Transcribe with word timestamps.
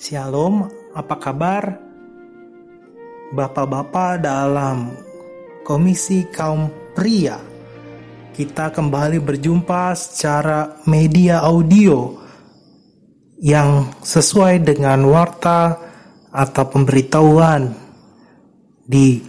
Shalom, 0.00 0.64
apa 0.96 1.12
kabar? 1.20 1.76
Bapak-bapak 3.36 4.24
dalam 4.24 4.96
Komisi 5.60 6.24
Kaum 6.24 6.72
Pria. 6.96 7.36
Kita 8.32 8.72
kembali 8.72 9.20
berjumpa 9.20 9.92
secara 9.92 10.80
media 10.88 11.44
audio 11.44 12.16
yang 13.44 13.92
sesuai 14.00 14.64
dengan 14.72 15.04
warta 15.04 15.76
atau 16.32 16.64
pemberitahuan 16.64 17.68
di 18.80 19.20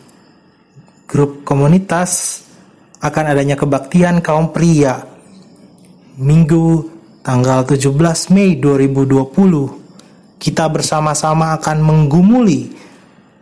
grup 1.03 1.43
komunitas 1.43 2.47
akan 3.03 3.25
adanya 3.27 3.59
kebaktian 3.59 4.23
kaum 4.23 4.55
pria 4.55 5.03
Minggu 6.15 6.87
tanggal 7.27 7.67
17 7.67 7.91
Mei 8.31 8.55
2020 8.55 9.80
kita 10.41 10.65
bersama-sama 10.73 11.53
akan 11.61 11.77
menggumuli 11.85 12.73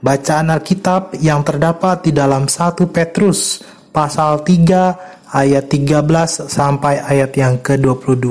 bacaan 0.03 0.51
Alkitab 0.51 1.15
yang 1.23 1.47
terdapat 1.47 2.03
di 2.03 2.11
dalam 2.11 2.51
1 2.51 2.75
Petrus 2.91 3.63
pasal 3.95 4.43
3 4.43 5.31
ayat 5.31 5.65
13 5.71 6.51
sampai 6.51 6.99
ayat 6.99 7.31
yang 7.39 7.63
ke-22. 7.63 8.27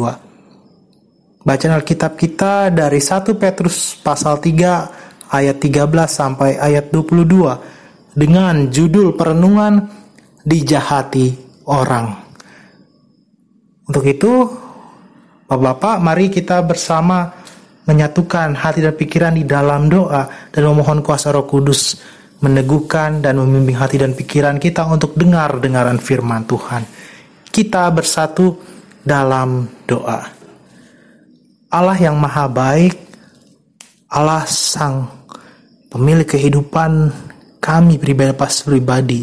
Bacaan 1.48 1.74
Alkitab 1.80 2.20
kita 2.20 2.68
dari 2.68 3.00
1 3.00 3.32
Petrus 3.40 3.96
pasal 4.04 4.36
3 4.36 5.32
ayat 5.32 5.56
13 5.56 5.88
sampai 6.04 6.60
ayat 6.60 6.92
22 6.92 8.12
dengan 8.12 8.68
judul 8.68 9.16
perenungan 9.16 9.80
dijahati 10.44 11.32
orang. 11.64 12.28
Untuk 13.88 14.04
itu, 14.04 14.32
Bapak-bapak, 15.48 15.96
mari 16.04 16.28
kita 16.28 16.60
bersama 16.60 17.32
menyatukan 17.88 18.52
hati 18.52 18.84
dan 18.84 18.92
pikiran 18.92 19.32
di 19.32 19.48
dalam 19.48 19.88
doa 19.88 20.28
dan 20.52 20.62
memohon 20.68 21.00
kuasa 21.00 21.32
Roh 21.32 21.48
Kudus 21.48 21.96
meneguhkan 22.44 23.24
dan 23.24 23.40
membimbing 23.40 23.80
hati 23.80 23.98
dan 23.98 24.12
pikiran 24.14 24.60
kita 24.60 24.86
untuk 24.86 25.16
dengar 25.16 25.58
dengaran 25.58 25.96
firman 25.98 26.44
Tuhan. 26.44 26.84
Kita 27.48 27.90
bersatu 27.90 28.54
dalam 29.02 29.66
doa. 29.88 30.20
Allah 31.68 31.98
yang 31.98 32.14
maha 32.20 32.46
baik, 32.46 32.94
Allah 34.12 34.44
sang 34.46 35.08
pemilik 35.88 36.28
kehidupan 36.28 37.10
kami 37.58 37.98
pribadi 37.98 38.32
pas 38.36 38.54
pribadi. 38.62 39.22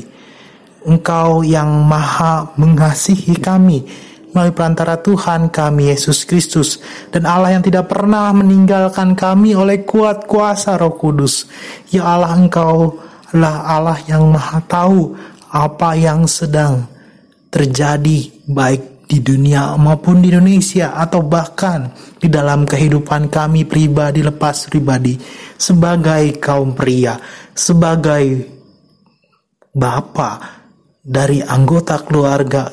Engkau 0.86 1.42
yang 1.42 1.70
maha 1.82 2.54
mengasihi 2.62 3.42
kami, 3.42 3.90
melalui 4.36 4.52
perantara 4.52 5.00
Tuhan 5.00 5.48
kami 5.48 5.88
Yesus 5.96 6.28
Kristus 6.28 6.84
dan 7.10 7.24
Allah 7.24 7.56
yang 7.56 7.64
tidak 7.64 7.88
pernah 7.88 8.36
meninggalkan 8.36 9.16
kami 9.16 9.56
oleh 9.56 9.88
kuat 9.88 10.28
kuasa 10.28 10.76
Roh 10.76 11.00
Kudus. 11.00 11.48
Ya 11.88 12.04
Allah 12.04 12.36
Engkau 12.36 13.00
adalah 13.32 13.64
Allah 13.64 14.00
yang 14.12 14.28
Maha 14.28 14.60
tahu 14.68 15.16
apa 15.56 15.96
yang 15.96 16.28
sedang 16.28 16.84
terjadi 17.48 18.44
baik 18.44 19.08
di 19.08 19.22
dunia 19.22 19.78
maupun 19.78 20.20
di 20.20 20.34
Indonesia 20.34 20.98
atau 20.98 21.24
bahkan 21.24 21.94
di 22.18 22.28
dalam 22.28 22.66
kehidupan 22.66 23.30
kami 23.30 23.64
pribadi 23.64 24.26
lepas 24.26 24.68
pribadi 24.68 25.16
sebagai 25.56 26.42
kaum 26.42 26.74
pria, 26.74 27.16
sebagai 27.54 28.44
bapak 29.72 30.38
dari 31.06 31.40
anggota 31.46 32.02
keluarga 32.02 32.66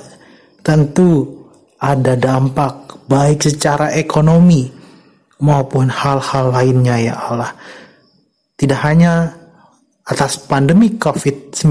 tentu 0.64 1.41
ada 1.82 2.14
dampak 2.14 3.02
baik 3.10 3.42
secara 3.42 3.90
ekonomi 3.98 4.70
maupun 5.42 5.90
hal-hal 5.90 6.54
lainnya 6.54 6.96
ya 7.02 7.14
Allah. 7.18 7.50
Tidak 8.54 8.80
hanya 8.86 9.26
atas 10.06 10.38
pandemi 10.46 10.94
COVID-19 10.94 11.66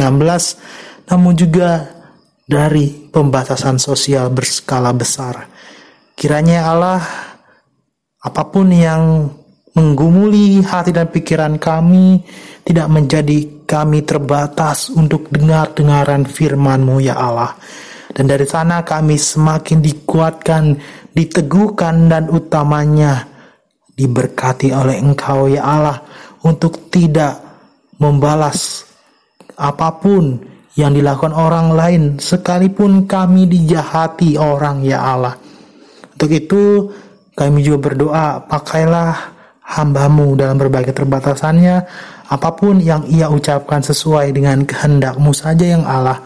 namun 1.08 1.34
juga 1.40 1.88
dari 2.44 3.08
pembatasan 3.08 3.80
sosial 3.80 4.28
berskala 4.36 4.92
besar. 4.92 5.48
Kiranya 6.12 6.68
Allah 6.68 7.00
apa 8.20 8.44
pun 8.52 8.68
yang 8.68 9.32
menggumuli 9.72 10.60
hati 10.60 10.92
dan 10.92 11.08
pikiran 11.08 11.56
kami 11.56 12.20
tidak 12.68 12.92
menjadi 12.92 13.64
kami 13.64 14.04
terbatas 14.04 14.92
untuk 14.92 15.32
dengar-dengaran 15.32 16.28
firman-Mu 16.28 17.00
ya 17.00 17.16
Allah 17.16 17.56
dan 18.12 18.26
dari 18.28 18.44
sana 18.44 18.84
kami 18.84 19.16
semakin 19.16 19.80
dikuatkan, 19.80 20.76
diteguhkan 21.16 22.12
dan 22.12 22.28
utamanya 22.28 23.24
diberkati 23.96 24.76
oleh 24.76 25.00
Engkau 25.00 25.48
ya 25.48 25.64
Allah 25.64 26.04
untuk 26.44 26.92
tidak 26.92 27.40
membalas 28.02 28.84
apa 29.56 29.94
pun 29.96 30.42
yang 30.76 30.96
dilakukan 30.96 31.36
orang 31.36 31.76
lain 31.76 32.04
sekalipun 32.18 33.06
kami 33.08 33.48
dijahati 33.48 34.40
orang 34.40 34.84
ya 34.84 35.00
Allah. 35.04 35.36
Untuk 36.16 36.32
itu 36.32 36.88
kami 37.36 37.64
juga 37.64 37.92
berdoa 37.92 38.44
pakailah 38.48 39.12
hambamu 39.62 40.36
dalam 40.36 40.60
berbagai 40.60 40.92
terbatasannya 40.92 41.76
apa 42.32 42.50
pun 42.56 42.80
yang 42.80 43.04
ia 43.08 43.28
ucapkan 43.28 43.84
sesuai 43.84 44.36
dengan 44.36 44.64
kehendakmu 44.64 45.32
saja 45.32 45.76
yang 45.76 45.84
Allah 45.84 46.20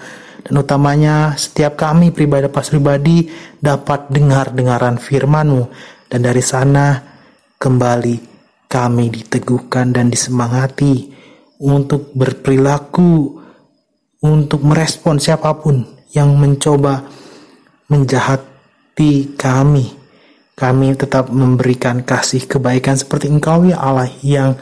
dan 0.46 0.54
utamanya 0.62 1.34
setiap 1.34 1.74
kami 1.74 2.14
pribadi 2.14 2.46
pas 2.54 2.70
pribadi 2.70 3.26
dapat 3.58 4.14
dengar-dengaran 4.14 5.02
firman-Mu 5.02 5.64
dan 6.06 6.22
dari 6.22 6.44
sana 6.46 7.02
kembali 7.58 8.16
kami 8.70 9.10
diteguhkan 9.10 9.90
dan 9.90 10.14
disemangati 10.14 11.10
untuk 11.66 12.14
berperilaku 12.14 13.42
untuk 14.22 14.62
merespon 14.62 15.18
siapa 15.18 15.58
pun 15.58 15.82
yang 16.14 16.38
mencoba 16.38 17.02
menjahati 17.90 19.34
kami 19.34 20.06
kami 20.56 20.96
tetap 20.96 21.28
memberikan 21.34 22.00
kasih 22.06 22.48
kebaikan 22.48 22.96
seperti 22.96 23.28
Engkau 23.28 23.68
ya 23.68 23.76
Allah 23.76 24.08
yang 24.24 24.56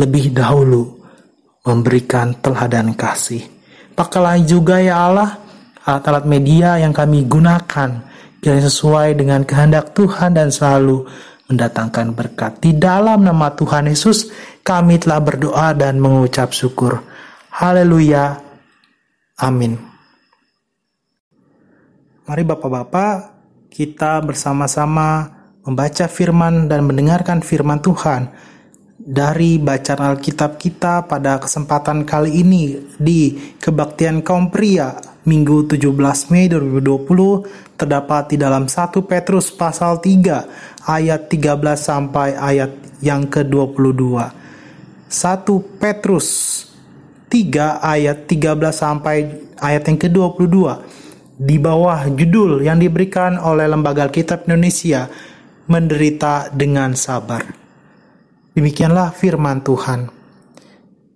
lebih 0.00 0.32
dahulu 0.32 1.04
memberikan 1.64 2.32
teladan 2.40 2.96
kasih. 2.96 3.53
Pakailah 3.94 4.42
juga 4.42 4.82
ya 4.82 5.06
Allah 5.06 5.38
alat-alat 5.86 6.26
media 6.26 6.82
yang 6.82 6.90
kami 6.90 7.22
gunakan 7.30 8.02
kiranya 8.42 8.66
sesuai 8.66 9.14
dengan 9.16 9.46
kehendak 9.46 9.94
Tuhan 9.94 10.34
dan 10.34 10.50
selalu 10.50 11.06
mendatangkan 11.46 12.12
berkat. 12.16 12.58
Di 12.58 12.74
dalam 12.74 13.22
nama 13.22 13.54
Tuhan 13.54 13.86
Yesus 13.86 14.34
kami 14.66 14.98
telah 14.98 15.20
berdoa 15.22 15.76
dan 15.76 16.02
mengucap 16.02 16.50
syukur. 16.50 17.04
Haleluya. 17.54 18.40
Amin. 19.38 19.78
Mari 22.24 22.42
Bapak-bapak 22.42 23.14
kita 23.68 24.18
bersama-sama 24.24 25.28
membaca 25.62 26.08
firman 26.08 26.66
dan 26.66 26.88
mendengarkan 26.88 27.44
firman 27.44 27.78
Tuhan 27.84 28.32
dari 28.94 29.58
bacaan 29.58 30.14
Alkitab 30.14 30.54
kita 30.54 31.10
pada 31.10 31.42
kesempatan 31.42 32.06
kali 32.06 32.46
ini 32.46 32.78
di 32.94 33.34
Kebaktian 33.58 34.22
Kaum 34.22 34.54
Pria 34.54 34.94
Minggu 35.26 35.66
17 35.66 36.30
Mei 36.30 36.46
2020 36.46 37.74
terdapat 37.74 38.30
di 38.30 38.36
dalam 38.38 38.70
1 38.70 38.94
Petrus 39.02 39.50
pasal 39.50 39.98
3 39.98 40.86
ayat 40.86 41.26
13 41.26 41.58
sampai 41.74 42.38
ayat 42.38 42.70
yang 43.02 43.26
ke-22. 43.26 44.04
1 45.10 45.80
Petrus 45.80 46.28
3 47.32 47.82
ayat 47.82 48.30
13 48.30 48.62
sampai 48.70 49.16
ayat 49.58 49.82
yang 49.90 49.98
ke-22 49.98 50.56
di 51.34 51.56
bawah 51.58 52.06
judul 52.14 52.62
yang 52.62 52.78
diberikan 52.78 53.40
oleh 53.42 53.66
Lembaga 53.66 54.06
Alkitab 54.06 54.46
Indonesia 54.46 55.10
menderita 55.66 56.52
dengan 56.52 56.94
sabar. 56.94 57.63
Demikianlah 58.54 59.10
firman 59.10 59.66
Tuhan. 59.66 60.06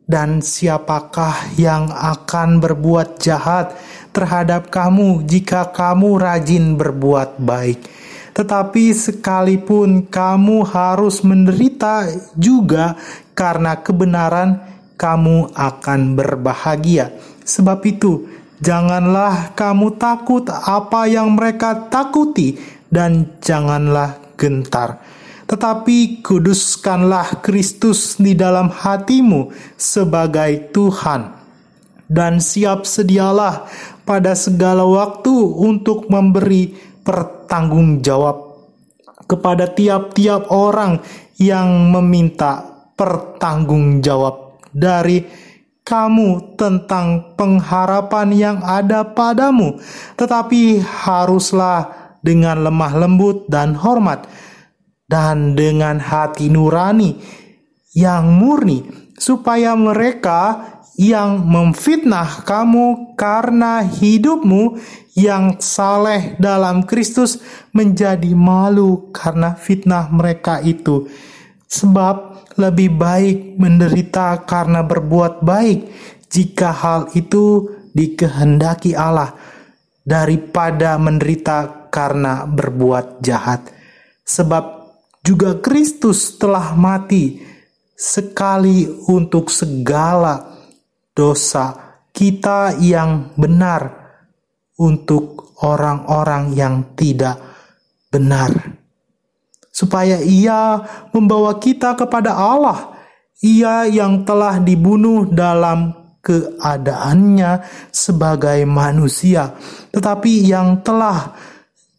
Dan 0.03 0.43
siapakah 0.43 1.55
yang 1.55 1.87
akan 1.95 2.59
berbuat 2.59 3.23
jahat 3.23 3.79
terhadap 4.11 4.75
kamu 4.75 5.23
jika 5.23 5.71
kamu 5.71 6.19
rajin 6.19 6.75
berbuat 6.75 7.39
baik? 7.39 7.79
Tetapi 8.35 8.91
sekalipun 8.91 10.11
kamu 10.11 10.67
harus 10.67 11.23
menderita 11.23 12.11
juga 12.35 12.99
karena 13.39 13.79
kebenaran, 13.79 14.59
kamu 14.99 15.55
akan 15.55 16.19
berbahagia. 16.19 17.15
Sebab 17.47 17.79
itu, 17.87 18.27
janganlah 18.59 19.55
kamu 19.55 19.95
takut 19.95 20.43
apa 20.51 21.07
yang 21.07 21.39
mereka 21.39 21.87
takuti, 21.87 22.59
dan 22.91 23.31
janganlah 23.39 24.19
gentar 24.35 25.18
tetapi 25.49 26.21
kuduskanlah 26.21 27.41
Kristus 27.41 28.21
di 28.21 28.37
dalam 28.37 28.69
hatimu 28.69 29.49
sebagai 29.81 30.69
Tuhan, 30.77 31.33
dan 32.05 32.37
siap 32.37 32.85
sedialah 32.85 33.65
pada 34.05 34.37
segala 34.37 34.85
waktu 34.85 35.33
untuk 35.57 36.13
memberi 36.13 36.77
pertanggungjawab 37.01 38.37
kepada 39.29 39.69
tiap-tiap 39.73 40.53
orang 40.53 41.01
yang 41.41 41.93
meminta 41.93 42.65
pertanggungjawab 42.97 44.61
dari 44.73 45.25
kamu 45.81 46.61
tentang 46.61 47.33
pengharapan 47.33 48.29
yang 48.37 48.59
ada 48.61 49.09
padamu, 49.09 49.81
tetapi 50.21 50.85
haruslah 50.85 51.89
dengan 52.21 52.61
lemah 52.69 52.93
lembut 52.93 53.49
dan 53.49 53.73
hormat, 53.73 54.29
dan 55.09 55.57
dengan 55.57 55.99
hati 55.99 56.53
nurani 56.53 57.17
yang 57.97 58.29
murni, 58.37 58.85
supaya 59.17 59.73
mereka 59.73 60.69
yang 60.99 61.47
memfitnah 61.47 62.45
kamu 62.45 63.17
karena 63.17 63.87
hidupmu 63.87 64.77
yang 65.19 65.59
saleh 65.59 66.39
dalam 66.39 66.87
Kristus 66.87 67.43
menjadi 67.75 68.35
malu 68.35 69.11
karena 69.11 69.55
fitnah 69.55 70.11
mereka 70.11 70.63
itu. 70.63 71.11
Sebab 71.71 72.47
lebih 72.59 72.99
baik 72.99 73.39
menderita 73.59 74.43
karena 74.43 74.83
berbuat 74.83 75.43
baik 75.47 75.79
jika 76.27 76.75
hal 76.75 77.01
itu 77.15 77.71
dikehendaki 77.95 78.99
Allah 78.99 79.35
daripada 80.03 80.99
menderita 80.99 81.91
karena 81.95 82.43
berbuat 82.47 83.23
jahat. 83.23 83.71
Sebab 84.27 84.78
juga 85.23 85.59
Kristus 85.59 86.39
telah 86.39 86.73
mati 86.79 87.43
sekali 87.99 88.87
untuk 89.11 89.51
segala 89.51 90.59
dosa 91.11 91.75
kita 92.15 92.79
yang 92.79 93.35
benar 93.35 93.91
untuk 94.79 95.59
orang-orang 95.67 96.55
yang 96.55 96.95
tidak 96.95 97.39
benar. 98.11 98.55
Supaya 99.75 100.19
ia 100.23 100.83
membawa 101.15 101.59
kita 101.59 101.95
kepada 101.95 102.35
Allah, 102.35 102.99
ia 103.43 103.87
yang 103.87 104.27
telah 104.27 104.59
dibunuh 104.59 105.27
dalam 105.31 105.95
keadaannya 106.19 107.63
sebagai 107.95 108.67
manusia, 108.67 109.55
tetapi 109.95 110.51
yang 110.51 110.83
telah 110.83 111.35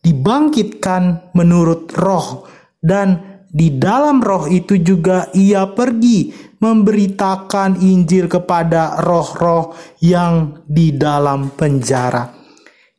dibangkitkan 0.03 1.31
menurut 1.35 1.91
roh 1.95 2.47
dan 2.79 3.39
di 3.49 3.75
dalam 3.81 4.21
roh 4.21 4.45
itu 4.45 4.77
juga 4.77 5.27
ia 5.33 5.65
pergi 5.69 6.49
memberitakan 6.59 7.79
Injil 7.81 8.29
kepada 8.29 8.99
roh-roh 9.01 9.73
yang 10.03 10.63
di 10.67 10.93
dalam 10.93 11.49
penjara, 11.55 12.29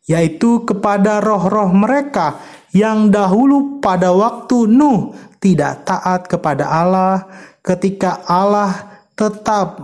yaitu 0.09 0.65
kepada 0.65 1.21
roh-roh 1.21 1.71
mereka 1.71 2.41
yang 2.75 3.11
dahulu 3.15 3.79
pada 3.79 4.11
waktu 4.11 4.67
Nuh 4.67 5.15
tidak 5.39 5.87
taat 5.87 6.27
kepada 6.27 6.67
Allah, 6.67 7.31
ketika 7.63 8.25
Allah 8.27 9.05
tetap 9.15 9.79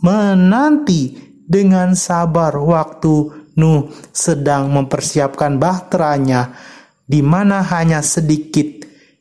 menanti 0.00 1.16
dengan 1.48 1.94
sabar 1.96 2.56
waktu 2.58 3.46
Nuh 3.58 3.90
sedang 4.14 4.70
mempersiapkan 4.70 5.58
bahteranya, 5.58 6.54
di 7.02 7.24
mana 7.26 7.58
hanya 7.58 8.06
sedikit, 8.06 8.77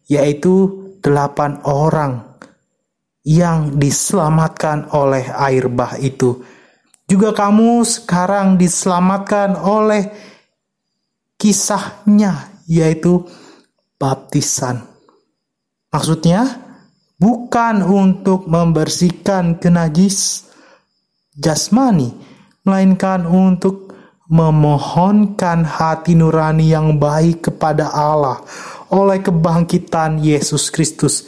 yaitu 0.08 0.88
delapan 1.04 1.60
orang 1.68 2.28
yang 3.28 3.76
diselamatkan 3.76 4.88
oleh 4.96 5.28
air 5.36 5.68
bah 5.68 6.00
itu. 6.00 6.42
Juga 7.08 7.32
kamu 7.32 7.84
sekarang 7.84 8.60
diselamatkan 8.60 9.56
oleh 9.56 10.12
kisahnya, 11.40 12.64
yaitu 12.68 13.24
baptisan. 13.96 14.84
Maksudnya, 15.92 16.44
bukan 17.16 17.80
untuk 17.84 18.48
membersihkan 18.52 19.56
kenajis 19.60 20.48
jasmani, 21.36 22.12
melainkan 22.68 23.24
untuk 23.24 23.96
memohonkan 24.28 25.64
hati 25.64 26.12
nurani 26.12 26.76
yang 26.76 27.00
baik 27.00 27.48
kepada 27.48 27.88
Allah 27.96 28.44
oleh 28.94 29.20
kebangkitan 29.20 30.20
Yesus 30.22 30.72
Kristus 30.72 31.28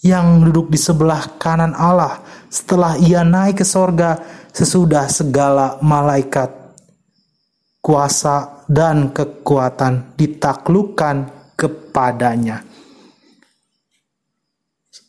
yang 0.00 0.46
duduk 0.48 0.70
di 0.70 0.78
sebelah 0.78 1.36
kanan 1.36 1.74
Allah 1.74 2.22
setelah 2.48 2.94
ia 2.96 3.26
naik 3.26 3.60
ke 3.60 3.66
sorga 3.66 4.22
sesudah 4.54 5.10
segala 5.10 5.76
malaikat 5.82 6.50
kuasa 7.82 8.64
dan 8.70 9.10
kekuatan 9.10 10.14
ditaklukkan 10.14 11.16
kepadanya. 11.58 12.62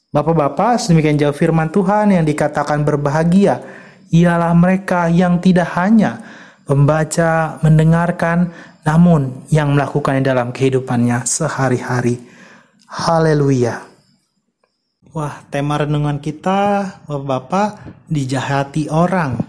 Bapak-bapak, 0.09 0.81
sedemikian 0.81 1.21
jauh 1.21 1.37
firman 1.37 1.69
Tuhan 1.69 2.09
yang 2.09 2.25
dikatakan 2.25 2.81
berbahagia, 2.81 3.61
ialah 4.09 4.57
mereka 4.57 5.05
yang 5.05 5.37
tidak 5.37 5.69
hanya 5.77 6.17
membaca, 6.65 7.61
mendengarkan, 7.61 8.49
namun 8.83 9.43
yang 9.51 9.75
melakukannya 9.75 10.23
dalam 10.23 10.55
kehidupannya 10.55 11.27
sehari-hari. 11.27 12.19
Haleluya. 12.89 13.85
Wah, 15.09 15.41
tema 15.49 15.81
renungan 15.81 16.21
kita, 16.21 16.85
Bapak-bapak, 17.09 17.81
dijahati 18.07 18.93
orang. 18.93 19.41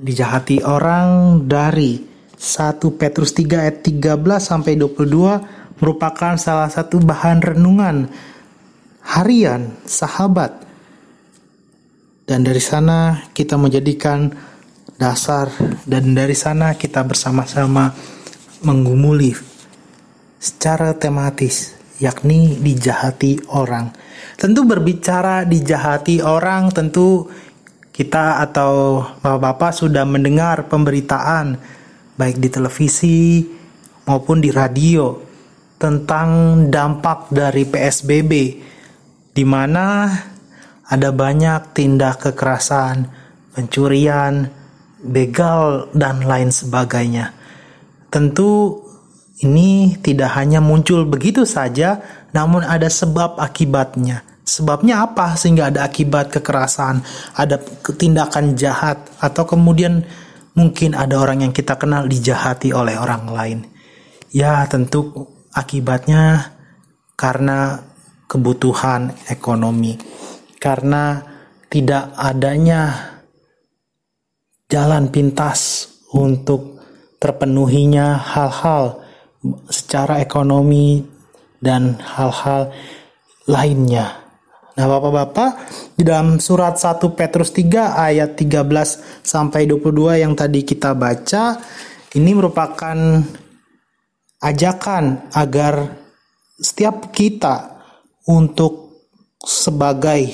Dijahati 0.00 0.66
orang 0.66 1.42
dari 1.46 2.02
1 2.34 2.98
Petrus 2.98 3.30
3 3.36 3.62
ayat 3.62 3.84
13 3.86 4.16
sampai 4.42 4.74
22 4.74 5.78
merupakan 5.78 6.34
salah 6.40 6.66
satu 6.66 6.98
bahan 6.98 7.40
renungan 7.54 8.10
harian 9.06 9.76
sahabat. 9.86 10.66
Dan 12.26 12.46
dari 12.46 12.62
sana 12.62 13.26
kita 13.34 13.54
menjadikan 13.54 14.30
dasar 15.00 15.48
dan 15.88 16.12
dari 16.12 16.36
sana 16.36 16.76
kita 16.76 17.00
bersama-sama 17.00 17.96
menggumuli 18.60 19.32
secara 20.36 20.92
tematis, 20.92 21.72
yakni 21.96 22.60
dijahati 22.60 23.48
orang. 23.56 23.88
Tentu 24.36 24.68
berbicara 24.68 25.48
dijahati 25.48 26.20
orang, 26.20 26.68
tentu 26.68 27.32
kita 27.88 28.44
atau 28.44 29.00
bapak-bapak 29.24 29.72
sudah 29.72 30.04
mendengar 30.04 30.68
pemberitaan 30.68 31.56
baik 32.20 32.36
di 32.36 32.48
televisi 32.52 33.44
maupun 34.04 34.44
di 34.44 34.52
radio 34.52 35.16
tentang 35.80 36.64
dampak 36.68 37.32
dari 37.32 37.64
PSBB 37.64 38.32
di 39.32 39.44
mana 39.48 40.12
ada 40.84 41.08
banyak 41.12 41.72
tindak 41.72 42.28
kekerasan, 42.28 43.08
pencurian, 43.56 44.59
begal 45.00 45.88
dan 45.96 46.24
lain 46.24 46.52
sebagainya. 46.52 47.32
Tentu 48.12 48.80
ini 49.40 49.96
tidak 50.04 50.36
hanya 50.36 50.60
muncul 50.60 51.08
begitu 51.08 51.48
saja, 51.48 52.00
namun 52.36 52.60
ada 52.60 52.92
sebab 52.92 53.40
akibatnya. 53.40 54.22
Sebabnya 54.44 55.06
apa 55.06 55.38
sehingga 55.38 55.70
ada 55.70 55.86
akibat 55.86 56.28
kekerasan, 56.28 57.00
ada 57.38 57.56
tindakan 57.96 58.58
jahat, 58.58 58.98
atau 59.22 59.46
kemudian 59.46 60.04
mungkin 60.58 60.92
ada 60.92 61.16
orang 61.22 61.46
yang 61.46 61.52
kita 61.54 61.78
kenal 61.78 62.04
dijahati 62.04 62.74
oleh 62.74 62.98
orang 62.98 63.24
lain. 63.30 63.58
Ya, 64.34 64.66
tentu 64.66 65.30
akibatnya 65.54 66.52
karena 67.14 67.80
kebutuhan 68.26 69.14
ekonomi, 69.30 69.96
karena 70.58 71.22
tidak 71.70 72.10
adanya 72.18 73.09
jalan 74.70 75.10
pintas 75.10 75.90
untuk 76.14 76.78
terpenuhinya 77.18 78.16
hal-hal 78.16 79.02
secara 79.68 80.22
ekonomi 80.22 81.02
dan 81.60 81.98
hal-hal 82.00 82.72
lainnya. 83.50 84.16
Nah, 84.78 84.86
Bapak-bapak, 84.86 85.50
di 85.98 86.06
dalam 86.06 86.40
surat 86.40 86.78
1 86.80 87.12
Petrus 87.12 87.52
3 87.52 88.00
ayat 88.00 88.38
13 88.38 89.20
sampai 89.20 89.68
22 89.68 90.22
yang 90.22 90.32
tadi 90.32 90.64
kita 90.64 90.96
baca, 90.96 91.60
ini 92.16 92.30
merupakan 92.32 92.96
ajakan 94.40 95.28
agar 95.36 96.00
setiap 96.56 97.12
kita 97.12 97.82
untuk 98.24 99.04
sebagai 99.44 100.32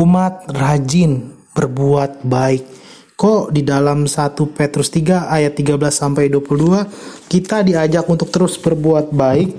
umat 0.00 0.48
rajin 0.48 1.34
berbuat 1.52 2.24
baik 2.24 2.83
Kok 3.14 3.54
di 3.54 3.62
dalam 3.62 4.10
1 4.10 4.34
Petrus 4.50 4.90
3 4.90 5.30
ayat 5.30 5.54
13 5.54 5.78
sampai 5.94 6.26
22 6.26 7.30
kita 7.30 7.62
diajak 7.62 8.04
untuk 8.10 8.34
terus 8.34 8.58
berbuat 8.58 9.14
baik. 9.14 9.50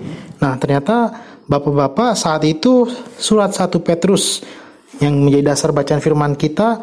Nah, 0.43 0.59
ternyata 0.59 0.97
Bapak-bapak 1.45 2.17
saat 2.17 2.41
itu 2.41 2.89
surat 3.21 3.53
1 3.53 3.69
Petrus 3.85 4.41
yang 4.97 5.21
menjadi 5.21 5.53
dasar 5.53 5.69
bacaan 5.77 6.01
firman 6.01 6.33
kita 6.33 6.81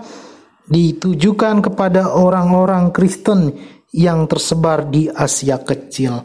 ditujukan 0.70 1.58
kepada 1.58 2.14
orang-orang 2.14 2.94
Kristen 2.94 3.58
yang 3.90 4.30
tersebar 4.30 4.86
di 4.86 5.10
Asia 5.10 5.58
Kecil. 5.58 6.22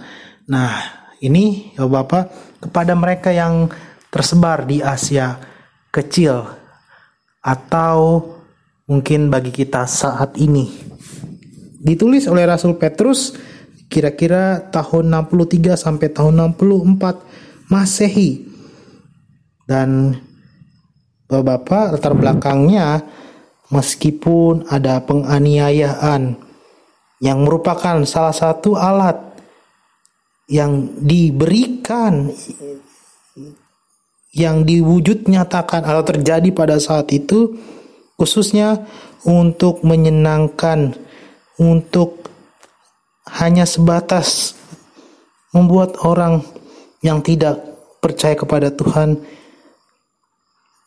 Nah, 0.53 0.71
ini 1.17 1.73
ya 1.73 1.89
Bapak 1.89 2.29
kepada 2.61 2.93
mereka 2.93 3.33
yang 3.33 3.73
tersebar 4.13 4.69
di 4.69 4.85
Asia 4.85 5.33
kecil 5.89 6.45
atau 7.41 7.97
mungkin 8.87 9.27
bagi 9.27 9.51
kita 9.51 9.83
saat 9.85 10.39
ini. 10.39 10.71
Ditulis 11.77 12.25
oleh 12.25 12.47
Rasul 12.47 12.79
Petrus 12.79 13.35
kira-kira 13.91 14.63
tahun 14.71 15.13
63 15.29 15.75
sampai 15.75 16.07
tahun 16.11 16.57
64 16.57 17.71
Masehi. 17.71 18.47
Dan 19.67 20.15
Bapak-bapak 21.27 21.99
latar 21.99 22.15
belakangnya 22.15 23.03
meskipun 23.67 24.63
ada 24.71 25.03
penganiayaan 25.03 26.39
yang 27.19 27.43
merupakan 27.43 27.99
salah 28.07 28.31
satu 28.31 28.79
alat 28.79 29.19
yang 30.47 30.87
diberikan 31.03 32.31
yang 34.31 34.63
diwujud 34.63 35.27
nyatakan 35.27 35.83
atau 35.83 36.03
terjadi 36.07 36.47
pada 36.55 36.79
saat 36.79 37.11
itu 37.11 37.59
khususnya 38.17 38.83
untuk 39.23 39.85
menyenangkan 39.85 40.97
untuk 41.61 42.27
hanya 43.29 43.63
sebatas 43.69 44.57
membuat 45.53 46.01
orang 46.03 46.41
yang 47.05 47.21
tidak 47.21 47.61
percaya 48.01 48.33
kepada 48.33 48.73
Tuhan 48.73 49.21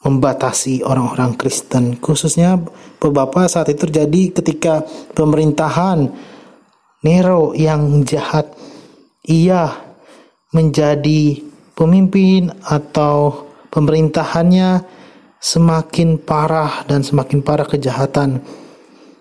membatasi 0.00 0.80
orang-orang 0.80 1.36
Kristen. 1.36 2.00
Khususnya 2.00 2.56
beberapa 2.96 3.44
saat 3.44 3.68
itu 3.68 3.84
terjadi 3.84 4.32
ketika 4.40 4.82
pemerintahan 5.12 6.08
Nero 7.04 7.52
yang 7.56 8.04
jahat 8.04 8.48
ia 9.24 9.72
menjadi 10.52 11.40
pemimpin 11.76 12.52
atau 12.64 13.48
pemerintahannya 13.72 14.99
semakin 15.40 16.20
parah 16.20 16.84
dan 16.84 17.00
semakin 17.00 17.40
parah 17.40 17.64
kejahatan. 17.66 18.44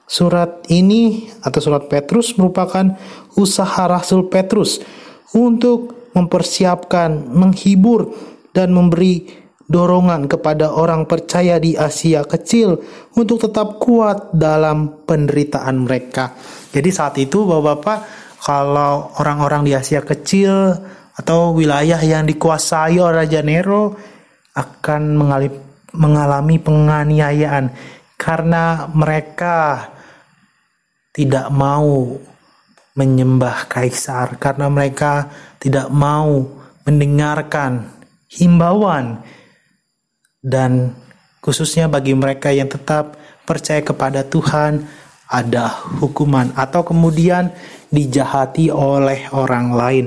Surat 0.10 0.68
ini 0.68 1.32
atau 1.42 1.64
surat 1.64 1.88
Petrus 1.88 2.36
merupakan 2.36 2.98
usaha 3.40 3.88
Rasul 3.88 4.28
Petrus 4.28 4.84
untuk 5.32 6.12
mempersiapkan, 6.12 7.30
menghibur 7.32 8.12
dan 8.52 8.76
memberi 8.76 9.30
dorongan 9.70 10.26
kepada 10.26 10.74
orang 10.74 11.06
percaya 11.06 11.62
di 11.62 11.78
Asia 11.78 12.26
kecil 12.26 12.82
untuk 13.14 13.46
tetap 13.46 13.78
kuat 13.78 14.34
dalam 14.34 15.06
penderitaan 15.06 15.86
mereka. 15.86 16.34
Jadi 16.74 16.90
saat 16.90 17.16
itu 17.22 17.46
Bapak-bapak 17.46 18.00
kalau 18.42 19.14
orang-orang 19.22 19.70
di 19.70 19.78
Asia 19.78 20.02
kecil 20.02 20.74
atau 21.14 21.54
wilayah 21.54 22.02
yang 22.02 22.26
dikuasai 22.26 22.98
oleh 22.98 23.24
Raja 23.24 23.46
Nero 23.46 23.94
akan 24.58 25.02
mengalami 25.14 25.69
penganiayaan 25.92 27.72
karena 28.20 28.86
mereka 28.92 29.90
tidak 31.16 31.50
mau 31.50 32.20
menyembah 33.00 33.72
kaisar 33.72 34.36
karena 34.36 34.68
mereka 34.68 35.32
tidak 35.58 35.88
mau 35.88 36.44
mendengarkan 36.84 37.88
himbauan 38.28 39.24
dan 40.44 40.96
khususnya 41.40 41.88
bagi 41.88 42.12
mereka 42.16 42.52
yang 42.52 42.68
tetap 42.68 43.16
percaya 43.48 43.80
kepada 43.82 44.28
Tuhan 44.28 44.86
ada 45.30 45.70
hukuman 46.02 46.52
atau 46.58 46.82
kemudian 46.82 47.54
dijahati 47.94 48.74
oleh 48.74 49.30
orang 49.32 49.74
lain. 49.74 50.06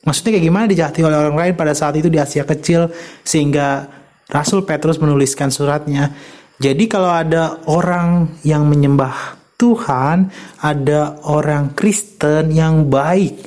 Maksudnya 0.00 0.38
kayak 0.38 0.46
gimana 0.46 0.64
dijahati 0.70 1.00
oleh 1.04 1.18
orang 1.18 1.36
lain 1.36 1.54
pada 1.58 1.76
saat 1.76 1.98
itu 1.98 2.08
di 2.08 2.16
Asia 2.16 2.46
kecil 2.46 2.88
sehingga 3.20 3.99
Rasul 4.30 4.62
Petrus 4.62 5.02
menuliskan 5.02 5.50
suratnya. 5.50 6.14
Jadi 6.60 6.84
kalau 6.86 7.10
ada 7.10 7.60
orang 7.66 8.38
yang 8.46 8.68
menyembah 8.68 9.40
Tuhan, 9.60 10.32
ada 10.64 11.20
orang 11.28 11.76
Kristen 11.76 12.52
yang 12.52 12.88
baik, 12.88 13.44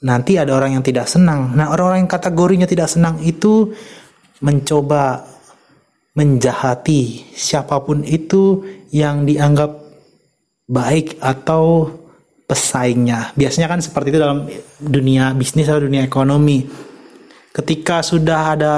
nanti 0.00 0.40
ada 0.40 0.56
orang 0.56 0.80
yang 0.80 0.84
tidak 0.84 1.08
senang. 1.08 1.52
Nah, 1.52 1.68
orang-orang 1.72 2.08
yang 2.08 2.12
kategorinya 2.12 2.68
tidak 2.68 2.88
senang 2.88 3.20
itu 3.20 3.72
mencoba 4.40 5.28
menjahati 6.12 7.32
siapa 7.32 7.80
pun 7.80 8.04
itu 8.04 8.60
yang 8.92 9.24
dianggap 9.24 9.72
baik 10.68 11.16
atau 11.24 11.88
pesaingnya. 12.44 13.32
Biasanya 13.32 13.68
kan 13.72 13.80
seperti 13.80 14.12
itu 14.12 14.20
dalam 14.20 14.44
dunia 14.76 15.32
bisnis 15.32 15.68
atau 15.72 15.88
dunia 15.88 16.04
ekonomi. 16.04 16.68
Ketika 17.52 18.04
sudah 18.04 18.40
ada 18.56 18.74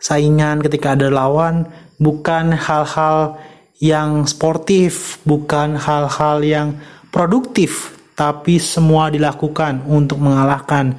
saingan, 0.00 0.64
ketika 0.64 0.96
ada 0.96 1.12
lawan, 1.12 1.68
bukan 2.00 2.56
hal-hal 2.56 3.36
yang 3.78 4.24
sportif, 4.24 5.20
bukan 5.28 5.76
hal-hal 5.76 6.40
yang 6.42 6.68
produktif, 7.12 7.94
tapi 8.16 8.56
semua 8.56 9.12
dilakukan 9.12 9.84
untuk 9.84 10.20
mengalahkan 10.20 10.96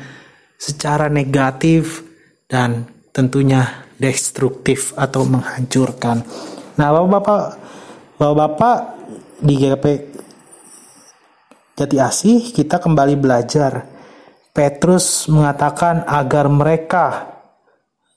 secara 0.55 1.09
negatif 1.09 2.05
dan 2.45 2.85
tentunya 3.11 3.85
destruktif 3.97 4.93
atau 4.97 5.25
menghancurkan. 5.25 6.21
Nah, 6.77 6.89
Bapak-bapak 6.89 7.41
Bapak-bapak 8.21 8.77
di 9.41 9.57
GP 9.57 9.85
Jati 11.73 11.97
Asih 11.97 12.53
kita 12.53 12.77
kembali 12.77 13.17
belajar. 13.17 13.89
Petrus 14.53 15.25
mengatakan 15.25 16.05
agar 16.05 16.45
mereka 16.45 17.05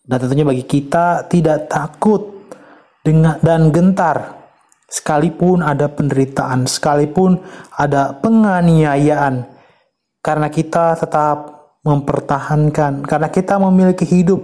dan 0.05 0.17
tentunya 0.21 0.45
bagi 0.45 0.65
kita 0.69 1.25
tidak 1.33 1.73
takut 1.73 2.53
dengan 3.01 3.41
dan 3.41 3.73
gentar 3.73 4.45
sekalipun 4.85 5.65
ada 5.65 5.89
penderitaan, 5.89 6.69
sekalipun 6.69 7.41
ada 7.73 8.13
penganiayaan 8.21 9.49
karena 10.21 10.49
kita 10.53 11.01
tetap 11.01 11.53
mempertahankan 11.85 13.05
karena 13.05 13.29
kita 13.29 13.61
memiliki 13.61 14.05
hidup 14.09 14.41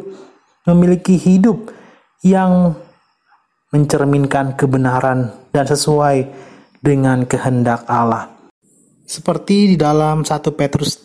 memiliki 0.68 1.16
hidup 1.16 1.72
yang 2.20 2.76
mencerminkan 3.72 4.58
kebenaran 4.58 5.32
dan 5.54 5.64
sesuai 5.64 6.28
dengan 6.84 7.24
kehendak 7.24 7.86
Allah. 7.88 8.28
Seperti 9.06 9.74
di 9.74 9.76
dalam 9.80 10.22
1 10.22 10.52
Petrus 10.52 11.00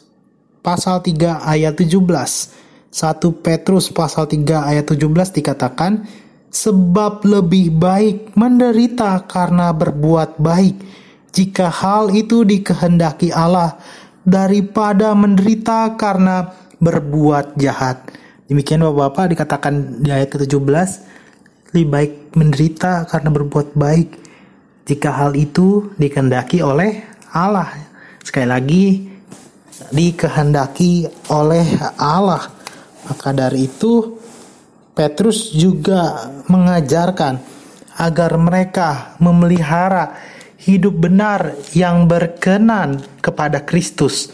pasal 0.59 1.00
3 1.01 1.45
ayat 1.45 1.74
17. 1.77 2.64
1 2.95 3.43
Petrus 3.43 3.91
pasal 3.91 4.31
3 4.31 4.71
ayat 4.71 4.87
17 4.87 5.35
dikatakan, 5.35 6.07
Sebab 6.47 7.27
lebih 7.27 7.75
baik 7.75 8.39
menderita 8.39 9.27
karena 9.27 9.75
berbuat 9.75 10.39
baik, 10.39 10.79
jika 11.35 11.67
hal 11.67 12.15
itu 12.15 12.47
dikehendaki 12.47 13.35
Allah, 13.35 13.75
daripada 14.23 15.11
menderita 15.11 15.99
karena 15.99 16.55
berbuat 16.79 17.59
jahat. 17.59 18.15
Demikian 18.47 18.87
Bapak-Bapak 18.87 19.35
dikatakan 19.35 19.99
di 19.99 20.15
ayat 20.15 20.31
ke-17, 20.31 20.89
lebih 21.75 21.87
baik 21.91 22.13
menderita 22.39 23.03
karena 23.11 23.27
berbuat 23.35 23.75
baik 23.75 24.09
jika 24.87 25.11
hal 25.11 25.35
itu 25.35 25.91
dikehendaki 25.99 26.63
oleh 26.63 27.03
Allah. 27.35 27.75
Sekali 28.23 28.47
lagi, 28.47 28.85
dikehendaki 29.91 31.11
oleh 31.27 31.67
Allah. 31.99 32.54
Maka 33.05 33.33
dari 33.33 33.69
itu, 33.69 34.17
Petrus 34.95 35.53
juga 35.53 36.31
mengajarkan 36.50 37.39
agar 37.95 38.31
mereka 38.35 39.15
memelihara 39.24 40.17
hidup 40.59 40.97
benar 40.97 41.53
yang 41.75 42.09
berkenan 42.09 43.00
kepada 43.21 43.63
Kristus. 43.63 44.33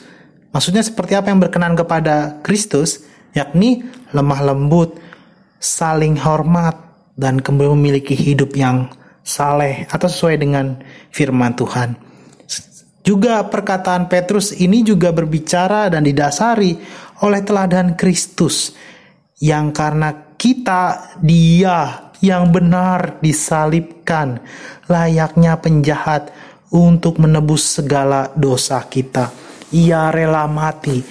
Maksudnya 0.52 0.84
seperti 0.84 1.16
apa 1.16 1.30
yang 1.32 1.40
berkenan 1.40 1.76
kepada 1.76 2.40
Kristus? 2.44 3.12
yakni 3.32 3.88
lemah 4.12 4.42
lembut, 4.52 5.00
saling 5.60 6.20
hormat, 6.20 6.76
dan 7.16 7.40
kembali 7.40 7.76
memiliki 7.76 8.16
hidup 8.16 8.56
yang 8.56 8.92
saleh 9.22 9.86
atau 9.92 10.08
sesuai 10.10 10.36
dengan 10.42 10.80
firman 11.14 11.54
Tuhan. 11.54 11.96
Juga 13.02 13.42
perkataan 13.50 14.06
Petrus 14.06 14.54
ini 14.54 14.86
juga 14.86 15.10
berbicara 15.10 15.90
dan 15.90 16.06
didasari 16.06 16.78
oleh 17.22 17.42
teladan 17.46 17.94
Kristus 17.94 18.74
yang 19.42 19.74
karena 19.74 20.38
kita 20.38 21.18
dia 21.22 22.10
yang 22.22 22.54
benar 22.54 23.18
disalibkan 23.22 24.42
layaknya 24.86 25.58
penjahat 25.58 26.30
untuk 26.70 27.18
menebus 27.18 27.82
segala 27.82 28.30
dosa 28.38 28.82
kita. 28.86 29.34
Ia 29.74 30.14
rela 30.14 30.46
mati 30.46 31.02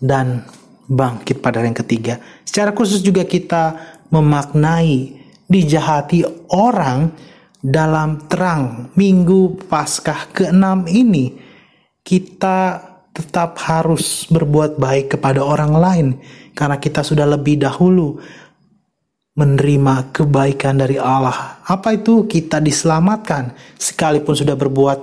dan 0.00 0.44
bangkit 0.88 1.40
pada 1.44 1.60
yang 1.60 1.76
ketiga. 1.76 2.20
Secara 2.44 2.72
khusus 2.72 3.04
juga 3.04 3.24
kita 3.24 3.76
memaknai 4.08 5.20
dijahati 5.48 6.48
orang 6.52 7.12
dalam 7.64 8.28
terang 8.28 8.92
minggu 8.96 9.68
Paskah 9.68 10.28
ke-6 10.32 10.84
ini 10.92 11.32
kita 12.04 12.93
tetap 13.14 13.62
harus 13.62 14.26
berbuat 14.26 14.74
baik 14.74 15.16
kepada 15.16 15.38
orang 15.38 15.72
lain 15.78 16.06
karena 16.50 16.82
kita 16.82 17.06
sudah 17.06 17.30
lebih 17.30 17.62
dahulu 17.62 18.18
menerima 19.34 20.14
kebaikan 20.14 20.78
dari 20.78 20.98
Allah. 20.98 21.62
Apa 21.62 21.94
itu? 21.94 22.26
Kita 22.26 22.58
diselamatkan 22.58 23.54
sekalipun 23.78 24.34
sudah 24.34 24.58
berbuat 24.58 24.98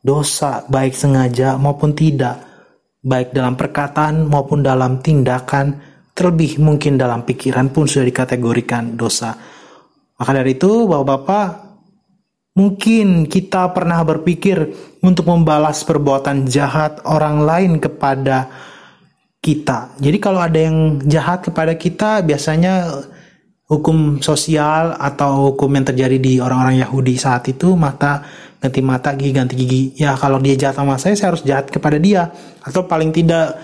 dosa, 0.00 0.64
baik 0.68 0.96
sengaja 0.96 1.56
maupun 1.60 1.92
tidak, 1.92 2.40
baik 3.04 3.32
dalam 3.36 3.56
perkataan 3.56 4.24
maupun 4.24 4.64
dalam 4.64 5.04
tindakan, 5.04 5.76
terlebih 6.16 6.60
mungkin 6.64 6.96
dalam 6.96 7.28
pikiran 7.28 7.68
pun 7.68 7.84
sudah 7.84 8.08
dikategorikan 8.08 8.96
dosa. 8.96 9.36
Maka 10.18 10.30
dari 10.32 10.56
itu, 10.56 10.88
Bapak-bapak, 10.88 11.67
Mungkin 12.58 13.30
kita 13.30 13.70
pernah 13.70 14.02
berpikir 14.02 14.74
untuk 14.98 15.30
membalas 15.30 15.86
perbuatan 15.86 16.50
jahat 16.50 16.98
orang 17.06 17.46
lain 17.46 17.72
kepada 17.78 18.50
kita. 19.38 19.94
Jadi 20.02 20.18
kalau 20.18 20.42
ada 20.42 20.58
yang 20.58 20.98
jahat 21.06 21.46
kepada 21.46 21.78
kita, 21.78 22.26
biasanya 22.26 23.06
hukum 23.70 24.18
sosial 24.18 24.96
atau 24.98 25.52
hukum 25.52 25.70
yang 25.70 25.86
terjadi 25.86 26.18
di 26.18 26.42
orang-orang 26.42 26.82
Yahudi 26.82 27.14
saat 27.20 27.46
itu 27.46 27.76
mata 27.78 28.24
ganti 28.58 28.80
mata 28.82 29.14
gigi 29.14 29.30
ganti 29.30 29.54
gigi. 29.54 29.82
Ya 29.94 30.18
kalau 30.18 30.42
dia 30.42 30.58
jahat 30.58 30.74
sama 30.82 30.98
saya, 30.98 31.14
saya 31.14 31.28
harus 31.30 31.46
jahat 31.46 31.70
kepada 31.70 32.02
dia. 32.02 32.34
Atau 32.66 32.90
paling 32.90 33.14
tidak 33.14 33.54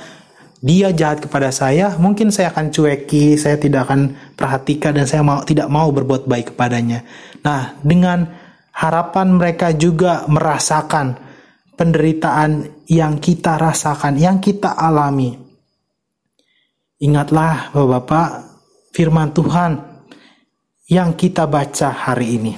dia 0.64 0.94
jahat 0.96 1.20
kepada 1.20 1.52
saya, 1.52 1.92
mungkin 2.00 2.32
saya 2.32 2.48
akan 2.48 2.72
cueki, 2.72 3.36
saya 3.36 3.60
tidak 3.60 3.84
akan 3.90 4.16
perhatikan 4.32 4.96
dan 4.96 5.04
saya 5.04 5.20
mau 5.20 5.44
tidak 5.44 5.68
mau 5.68 5.92
berbuat 5.92 6.24
baik 6.24 6.54
kepadanya. 6.54 7.04
Nah, 7.44 7.76
dengan 7.84 8.43
harapan 8.74 9.38
mereka 9.38 9.70
juga 9.70 10.26
merasakan 10.26 11.14
penderitaan 11.78 12.84
yang 12.90 13.18
kita 13.22 13.58
rasakan, 13.58 14.18
yang 14.18 14.42
kita 14.42 14.74
alami. 14.74 15.34
Ingatlah 17.02 17.74
Bapak-Bapak 17.74 18.28
firman 18.94 19.30
Tuhan 19.34 19.72
yang 20.90 21.14
kita 21.18 21.46
baca 21.50 21.90
hari 21.90 22.38
ini. 22.38 22.54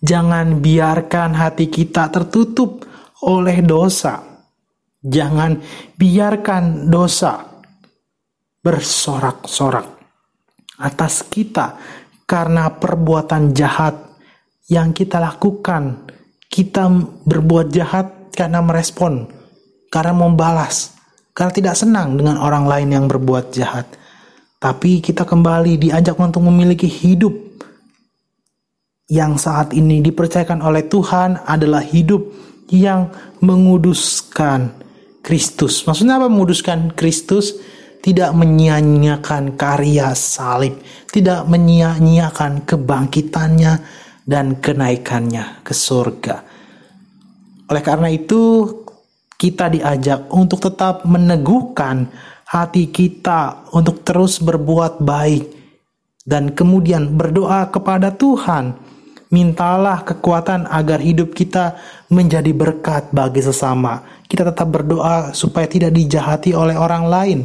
Jangan 0.00 0.60
biarkan 0.60 1.34
hati 1.36 1.66
kita 1.72 2.12
tertutup 2.12 2.84
oleh 3.24 3.64
dosa. 3.64 4.22
Jangan 5.06 5.60
biarkan 5.94 6.90
dosa 6.90 7.46
bersorak-sorak 8.60 9.86
atas 10.82 11.22
kita 11.30 11.78
karena 12.26 12.74
perbuatan 12.74 13.54
jahat 13.54 14.05
yang 14.70 14.90
kita 14.94 15.18
lakukan. 15.22 16.06
Kita 16.46 16.88
berbuat 17.26 17.68
jahat 17.74 18.32
karena 18.32 18.64
merespon, 18.64 19.28
karena 19.92 20.14
membalas, 20.16 20.94
karena 21.36 21.52
tidak 21.52 21.74
senang 21.76 22.16
dengan 22.16 22.40
orang 22.40 22.64
lain 22.64 22.88
yang 22.96 23.04
berbuat 23.10 23.52
jahat. 23.52 23.84
Tapi 24.56 25.04
kita 25.04 25.28
kembali 25.28 25.76
diajak 25.76 26.16
untuk 26.16 26.48
memiliki 26.48 26.88
hidup 26.88 27.34
yang 29.06 29.38
saat 29.38 29.70
ini 29.76 30.02
dipercayakan 30.02 30.64
oleh 30.64 30.88
Tuhan 30.88 31.44
adalah 31.46 31.84
hidup 31.84 32.26
yang 32.72 33.12
menguduskan 33.38 34.74
Kristus. 35.22 35.86
Maksudnya 35.86 36.18
apa 36.18 36.26
menguduskan 36.26 36.94
Kristus? 36.94 37.54
Tidak 38.02 38.30
menyia-nyiakan 38.38 39.58
karya 39.58 40.14
salib, 40.14 40.78
tidak 41.10 41.42
menyia-nyiakan 41.50 42.62
kebangkitannya, 42.62 43.72
dan 44.26 44.58
kenaikannya 44.58 45.62
ke 45.62 45.70
surga. 45.70 46.42
Oleh 47.70 47.82
karena 47.82 48.10
itu, 48.10 48.68
kita 49.38 49.70
diajak 49.70 50.26
untuk 50.34 50.58
tetap 50.58 51.06
meneguhkan 51.06 52.10
hati 52.46 52.90
kita 52.90 53.70
untuk 53.70 54.02
terus 54.02 54.42
berbuat 54.42 55.02
baik 55.02 55.44
dan 56.26 56.50
kemudian 56.52 57.14
berdoa 57.14 57.70
kepada 57.70 58.10
Tuhan. 58.10 58.74
Mintalah 59.26 60.06
kekuatan 60.06 60.70
agar 60.70 61.02
hidup 61.02 61.34
kita 61.34 61.74
menjadi 62.14 62.54
berkat 62.54 63.10
bagi 63.10 63.42
sesama. 63.42 64.22
Kita 64.22 64.46
tetap 64.46 64.70
berdoa 64.70 65.34
supaya 65.34 65.66
tidak 65.66 65.98
dijahati 65.98 66.54
oleh 66.54 66.78
orang 66.78 67.10
lain 67.10 67.38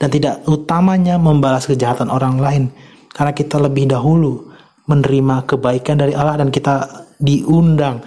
dan 0.00 0.08
tidak 0.08 0.40
utamanya 0.48 1.20
membalas 1.20 1.68
kejahatan 1.68 2.08
orang 2.08 2.40
lain 2.40 2.64
karena 3.12 3.36
kita 3.36 3.60
lebih 3.60 3.92
dahulu 3.92 4.47
menerima 4.88 5.44
kebaikan 5.44 6.00
dari 6.00 6.16
Allah 6.16 6.40
dan 6.40 6.48
kita 6.48 7.06
diundang 7.20 8.00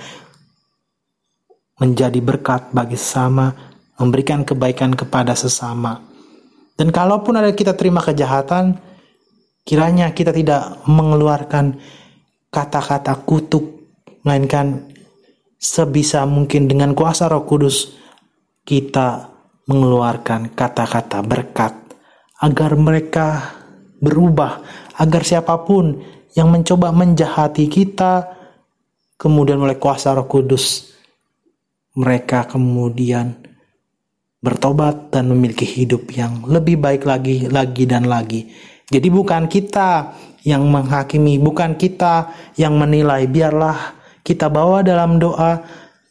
menjadi 1.78 2.17
berkat 2.22 2.74
bagi 2.74 2.98
sesama, 2.98 3.54
memberikan 3.98 4.41
kebaikan 4.46 4.94
kepada 4.94 5.34
sesama. 5.34 6.02
Dan 6.78 6.89
kalaupun 6.89 7.38
ada 7.38 7.54
kita 7.54 7.78
terima 7.78 8.02
kejahatan, 8.02 8.78
kiranya 9.65 10.13
kita 10.13 10.34
tidak 10.34 10.82
mengeluarkan 10.89 11.78
kata-kata 12.50 13.17
kutuk, 13.26 13.94
melainkan 14.26 14.89
sebisa 15.62 16.26
mungkin 16.26 16.65
dengan 16.65 16.98
kuasa 16.98 17.30
Roh 17.30 17.46
Kudus 17.46 17.94
kita 18.65 19.30
mengeluarkan 19.70 20.54
kata-kata 20.58 21.22
berkat 21.22 21.74
agar 22.41 22.74
mereka 22.74 23.58
berubah, 24.02 24.62
agar 24.98 25.22
siapa 25.22 25.62
pun 25.62 26.02
yang 26.36 26.48
mencoba 26.48 26.91
menjahati 26.96 27.67
kita, 27.67 28.28
kemudian 29.20 29.60
oleh 29.60 29.76
kuasa 29.76 30.15
Roh 30.15 30.28
Kudus, 30.28 30.96
mereka 31.96 32.48
kemudian 32.48 33.36
bertobat 34.41 35.13
dan 35.13 35.30
memiliki 35.30 35.67
hidup 35.67 36.10
yang 36.15 36.41
lebih 36.48 36.82
baik 36.82 37.06
lagi, 37.06 37.46
lagi 37.52 37.84
dan 37.86 38.10
lagi. 38.10 38.50
Jadi 38.91 39.08
bukan 39.08 39.48
kita 39.48 40.17
yang 40.44 40.65
menghakimi, 40.67 41.38
bukan 41.38 41.78
kita 41.78 42.34
yang 42.58 42.76
menilai, 42.76 43.30
biarlah 43.30 43.96
kita 44.26 44.50
bawa 44.50 44.82
dalam 44.82 45.22
doa 45.22 45.62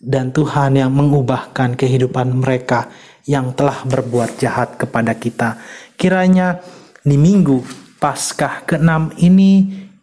dan 0.01 0.33
Tuhan 0.33 0.81
yang 0.81 0.95
mengubahkan 0.95 1.77
kehidupan 1.77 2.41
mereka 2.41 2.89
yang 3.29 3.53
telah 3.53 3.85
berbuat 3.85 4.41
jahat 4.41 4.81
kepada 4.81 5.13
kita. 5.19 5.61
Kiranya 5.99 6.63
di 7.05 7.21
minggu 7.21 7.61
Paskah 8.01 8.65
ke-6 8.65 9.21
ini 9.21 9.53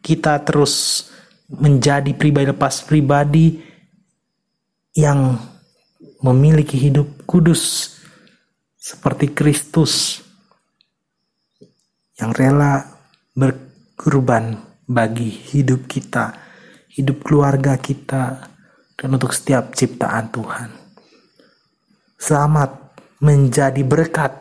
kita 0.07 0.39
terus 0.47 1.07
menjadi 1.51 2.15
pribadi 2.15 2.47
lepas 2.47 2.87
pribadi 2.87 3.59
yang 4.95 5.35
memiliki 6.23 6.79
hidup 6.79 7.27
kudus 7.27 7.95
seperti 8.79 9.35
Kristus 9.35 10.23
yang 12.17 12.31
rela 12.31 12.81
berkorban 13.35 14.57
bagi 14.87 15.27
hidup 15.27 15.85
kita, 15.85 16.33
hidup 16.95 17.21
keluarga 17.27 17.75
kita, 17.77 18.47
dan 18.97 19.09
untuk 19.13 19.35
setiap 19.35 19.75
ciptaan 19.75 20.31
Tuhan. 20.33 20.69
Selamat 22.17 22.97
menjadi 23.21 23.83
berkat 23.85 24.33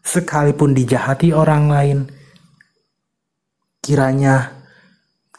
sekalipun 0.00 0.72
dijahati 0.72 1.36
orang 1.36 1.64
lain. 1.68 1.98
Kiranya 3.84 4.59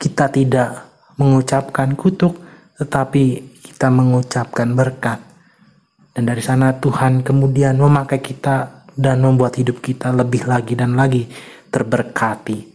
kita 0.01 0.33
tidak 0.33 0.89
mengucapkan 1.21 1.93
kutuk, 1.93 2.41
tetapi 2.81 3.53
kita 3.61 3.93
mengucapkan 3.93 4.73
berkat. 4.73 5.21
Dan 6.17 6.25
dari 6.25 6.41
sana 6.41 6.73
Tuhan 6.73 7.21
kemudian 7.21 7.77
memakai 7.77 8.17
kita 8.17 8.89
dan 8.97 9.21
membuat 9.21 9.61
hidup 9.61 9.77
kita 9.77 10.09
lebih 10.09 10.49
lagi 10.49 10.73
dan 10.73 10.97
lagi 10.97 11.29
terberkati. 11.69 12.73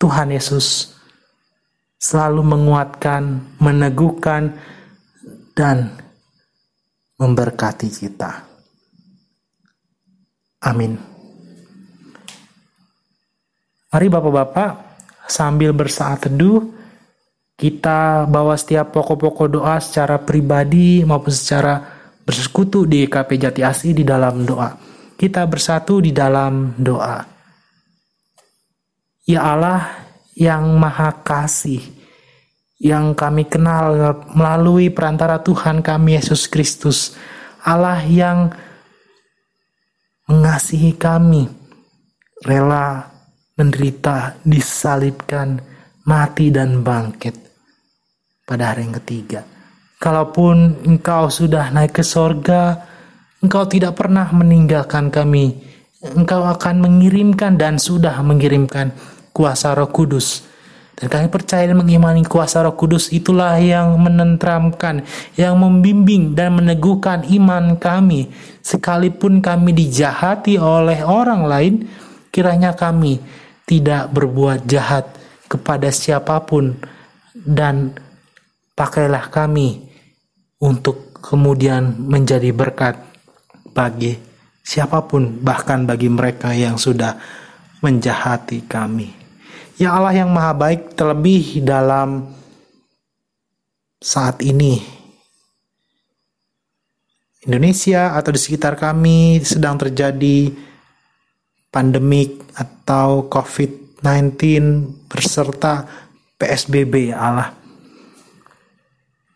Tuhan 0.00 0.32
Yesus 0.32 0.96
selalu 2.00 2.40
menguatkan, 2.40 3.52
meneguhkan, 3.60 4.56
dan 5.52 5.92
memberkati 7.20 7.88
kita. 7.92 8.48
Amin. 10.64 10.96
Mari 13.92 14.06
Bapak-Bapak, 14.08 14.89
sambil 15.30 15.70
bersaat 15.70 16.26
teduh, 16.26 16.66
kita 17.54 18.24
bawa 18.26 18.58
setiap 18.58 18.90
pokok-pokok 18.90 19.48
doa 19.52 19.76
secara 19.78 20.18
pribadi 20.18 21.06
maupun 21.06 21.30
secara 21.30 21.78
bersekutu 22.24 22.88
di 22.88 23.04
KP 23.04 23.36
Jati 23.36 23.60
Asih 23.62 23.92
di 23.92 24.02
dalam 24.02 24.42
doa. 24.42 24.74
Kita 25.14 25.44
bersatu 25.44 26.00
di 26.00 26.10
dalam 26.10 26.72
doa. 26.80 27.20
Ya 29.28 29.44
Allah 29.44 30.08
yang 30.32 30.80
maha 30.80 31.12
kasih, 31.20 31.84
yang 32.80 33.12
kami 33.12 33.44
kenal 33.44 34.16
melalui 34.32 34.88
perantara 34.88 35.36
Tuhan 35.44 35.84
kami 35.84 36.16
Yesus 36.16 36.48
Kristus, 36.48 37.12
Allah 37.60 38.00
yang 38.08 38.56
mengasihi 40.24 40.96
kami, 40.96 41.44
rela 42.40 43.19
menderita, 43.60 44.40
disalibkan, 44.40 45.60
mati 46.08 46.48
dan 46.48 46.80
bangkit 46.80 47.36
pada 48.48 48.72
hari 48.72 48.88
yang 48.88 48.96
ketiga. 49.04 49.40
Kalaupun 50.00 50.88
engkau 50.88 51.28
sudah 51.28 51.68
naik 51.68 52.00
ke 52.00 52.04
sorga, 52.04 52.88
engkau 53.44 53.68
tidak 53.68 54.00
pernah 54.00 54.32
meninggalkan 54.32 55.12
kami 55.12 55.70
Engkau 56.00 56.48
akan 56.48 56.80
mengirimkan 56.80 57.60
dan 57.60 57.76
sudah 57.76 58.24
mengirimkan 58.24 58.88
kuasa 59.36 59.76
Roh 59.76 59.92
Kudus. 59.92 60.48
Dan 60.96 61.12
kami 61.12 61.28
percaya 61.28 61.68
dan 61.68 61.76
mengimani 61.76 62.24
kuasa 62.24 62.64
Roh 62.64 62.72
Kudus 62.72 63.12
itulah 63.12 63.60
yang 63.60 64.00
menentramkan, 64.00 65.04
yang 65.36 65.60
membimbing 65.60 66.32
dan 66.32 66.56
meneguhkan 66.56 67.28
iman 67.28 67.76
kami. 67.76 68.32
Sekalipun 68.64 69.44
kami 69.44 69.76
dijahati 69.76 70.56
oleh 70.56 71.04
orang 71.04 71.44
lain, 71.44 71.74
kiranya 72.32 72.72
kami 72.72 73.20
tidak 73.70 74.10
berbuat 74.10 74.66
jahat 74.66 75.06
kepada 75.46 75.94
siapa 75.94 76.42
pun 76.42 76.74
dan 77.38 77.94
pakailah 78.74 79.30
kami 79.30 79.86
untuk 80.58 81.14
kemudian 81.22 81.94
menjadi 82.02 82.50
berkat 82.50 82.98
bagi 83.70 84.18
siapa 84.66 85.06
pun 85.06 85.38
bahkan 85.38 85.86
bagi 85.86 86.10
mereka 86.10 86.50
yang 86.50 86.74
sudah 86.74 87.14
menjahati 87.78 88.66
kami. 88.66 89.14
Ya 89.78 89.94
Allah 89.94 90.18
yang 90.18 90.34
maha 90.34 90.50
baik 90.50 90.98
terlebih 90.98 91.62
dalam 91.62 92.26
saat 94.02 94.42
ini 94.42 94.82
Indonesia 97.46 98.18
atau 98.18 98.34
di 98.34 98.40
sekitar 98.42 98.76
kami 98.76 99.40
sedang 99.40 99.80
terjadi 99.80 100.69
pandemik 101.70 102.50
atau 102.58 103.30
COVID-19 103.30 104.36
berserta 105.06 105.86
PSBB 106.36 107.14
ya 107.14 107.18
Allah. 107.18 107.50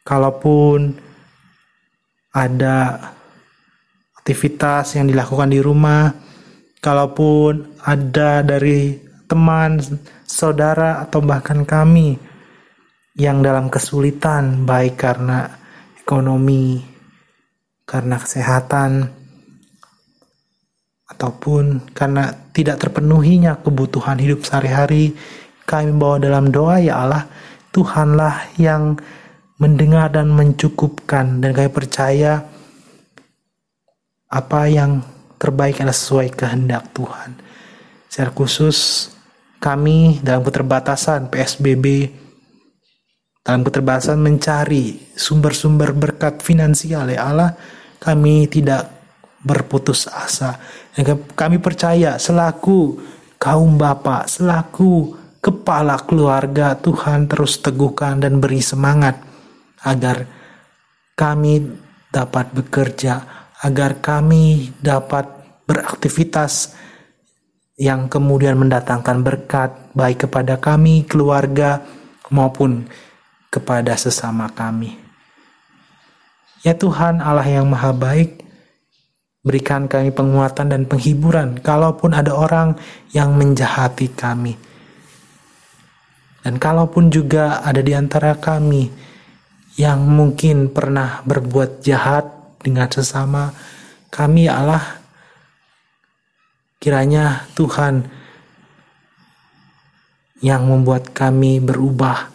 Kalaupun 0.04 0.98
ada 2.34 2.98
aktivitas 4.20 4.98
yang 4.98 5.08
dilakukan 5.08 5.48
di 5.48 5.62
rumah, 5.62 6.12
kalaupun 6.82 7.80
ada 7.86 8.44
dari 8.44 8.98
teman, 9.24 9.80
saudara, 10.26 11.00
atau 11.00 11.24
bahkan 11.24 11.64
kami 11.64 12.18
yang 13.16 13.40
dalam 13.40 13.70
kesulitan, 13.70 14.66
baik 14.66 14.98
karena 15.00 15.48
ekonomi, 16.02 16.82
karena 17.86 18.18
kesehatan, 18.20 19.08
ataupun 21.08 21.92
karena 21.92 22.32
tidak 22.56 22.80
terpenuhinya 22.80 23.60
kebutuhan 23.60 24.16
hidup 24.16 24.44
sehari-hari, 24.44 25.12
kami 25.68 25.92
bawa 25.96 26.16
dalam 26.20 26.48
doa 26.48 26.80
ya 26.80 27.04
Allah, 27.04 27.24
Tuhanlah 27.74 28.54
yang 28.60 28.96
mendengar 29.58 30.10
dan 30.10 30.30
mencukupkan 30.30 31.42
dan 31.42 31.50
kami 31.54 31.70
percaya 31.70 32.42
apa 34.30 34.60
yang 34.66 35.02
terbaik 35.38 35.78
adalah 35.78 35.94
sesuai 35.94 36.28
kehendak 36.34 36.90
Tuhan. 36.90 37.38
Secara 38.10 38.30
khusus 38.34 39.10
kami 39.58 40.20
dalam 40.20 40.44
keterbatasan 40.44 41.32
PSBB 41.32 41.86
dalam 43.44 43.60
keterbatasan 43.60 44.20
mencari 44.20 45.12
sumber-sumber 45.12 45.92
berkat 45.92 46.40
finansial 46.40 47.08
ya 47.12 47.28
Allah 47.28 47.50
kami 48.00 48.48
tidak 48.48 48.93
berputus 49.44 50.08
asa 50.08 50.58
kami 51.36 51.60
percaya 51.60 52.16
selaku 52.16 52.98
kaum 53.36 53.76
bapak 53.76 54.26
selaku 54.26 55.14
kepala 55.44 56.00
keluarga 56.02 56.72
Tuhan 56.80 57.28
terus 57.28 57.60
teguhkan 57.60 58.18
dan 58.18 58.40
beri 58.40 58.64
semangat 58.64 59.20
agar 59.84 60.24
kami 61.14 61.60
dapat 62.08 62.50
bekerja 62.56 63.44
agar 63.60 64.00
kami 64.00 64.72
dapat 64.80 65.28
beraktivitas 65.64 66.76
yang 67.74 68.06
kemudian 68.06 68.54
mendatangkan 68.54 69.24
berkat 69.24 69.70
baik 69.96 70.28
kepada 70.28 70.62
kami, 70.62 71.02
keluarga, 71.08 71.82
maupun 72.30 72.86
kepada 73.50 73.98
sesama 73.98 74.46
kami. 74.52 74.94
Ya 76.62 76.72
Tuhan 76.76 77.18
Allah 77.18 77.44
yang 77.44 77.66
maha 77.68 77.90
baik, 77.90 78.43
berikan 79.44 79.84
kami 79.84 80.08
penguatan 80.10 80.72
dan 80.72 80.82
penghiburan 80.88 81.60
kalaupun 81.60 82.16
ada 82.16 82.32
orang 82.32 82.74
yang 83.12 83.36
menjahati 83.36 84.08
kami. 84.16 84.56
Dan 86.40 86.56
kalaupun 86.56 87.12
juga 87.12 87.60
ada 87.60 87.84
di 87.84 87.92
antara 87.92 88.36
kami 88.40 88.88
yang 89.76 90.00
mungkin 90.08 90.72
pernah 90.72 91.20
berbuat 91.28 91.84
jahat 91.84 92.24
dengan 92.64 92.88
sesama, 92.88 93.52
kami 94.08 94.48
Allah 94.48 95.04
Kiranya 96.84 97.48
Tuhan 97.56 98.04
yang 100.44 100.68
membuat 100.68 101.16
kami 101.16 101.56
berubah 101.56 102.28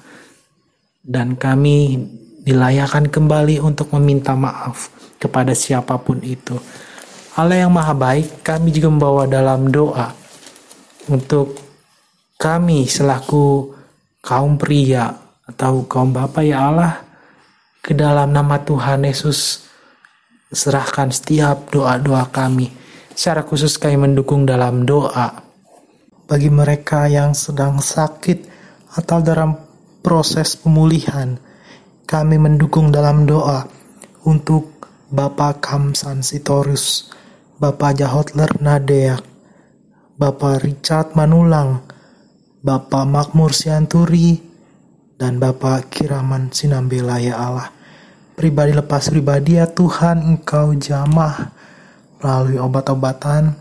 dan 1.05 1.37
kami 1.37 2.01
dilayakan 2.41 3.13
kembali 3.13 3.61
untuk 3.61 3.93
meminta 3.93 4.33
maaf 4.33 4.89
kepada 5.21 5.53
siapa 5.53 6.01
pun 6.01 6.17
itu. 6.25 6.57
Allah 7.37 7.65
yang 7.65 7.73
maha 7.73 7.93
baik, 7.93 8.41
kami 8.41 8.73
juga 8.73 8.89
membawa 8.89 9.29
dalam 9.29 9.69
doa 9.69 10.09
untuk 11.09 11.57
kami 12.39 12.89
selaku 12.89 13.75
kaum 14.23 14.55
pria 14.57 15.13
atau 15.45 15.85
kaum 15.85 16.09
bapak 16.09 16.43
ya 16.45 16.71
Allah. 16.71 16.93
Ke 17.79 17.95
dalam 17.95 18.35
nama 18.35 18.59
Tuhan 18.59 19.07
Yesus 19.07 19.65
serahkan 20.49 21.13
setiap 21.13 21.69
doa-doa 21.69 22.27
kami. 22.29 22.69
Secara 23.13 23.45
khusus 23.45 23.77
kami 23.77 23.97
mendukung 24.09 24.43
dalam 24.47 24.83
doa 24.87 25.43
bagi 26.29 26.49
mereka 26.53 27.09
yang 27.09 27.33
sedang 27.33 27.81
sakit 27.81 28.45
atau 28.93 29.19
dalam 29.21 29.57
proses 30.05 30.57
pemulihan. 30.57 31.37
Kami 32.09 32.41
mendukung 32.41 32.89
dalam 32.89 33.25
doa 33.25 33.65
untuk 34.25 34.81
Bapak 35.09 35.61
Kamsan 35.65 36.21
Sitorus, 36.21 37.09
Bapak 37.59 37.99
Jahotler 37.99 38.47
Nadeak, 38.63 39.19
Bapak 40.15 40.63
Richard 40.63 41.11
Manulang, 41.11 41.83
Bapak 42.63 43.03
Makmur 43.03 43.51
Sianturi, 43.51 44.39
dan 45.19 45.43
Bapak 45.43 45.91
Kiraman 45.91 46.55
Sinambela 46.55 47.19
ya 47.19 47.35
Allah. 47.35 47.67
Pribadi 48.39 48.71
lepas 48.71 49.11
pribadi 49.11 49.59
ya 49.59 49.67
Tuhan 49.67 50.23
Engkau 50.23 50.71
jamah 50.79 51.51
melalui 52.23 52.63
obat-obatan, 52.63 53.59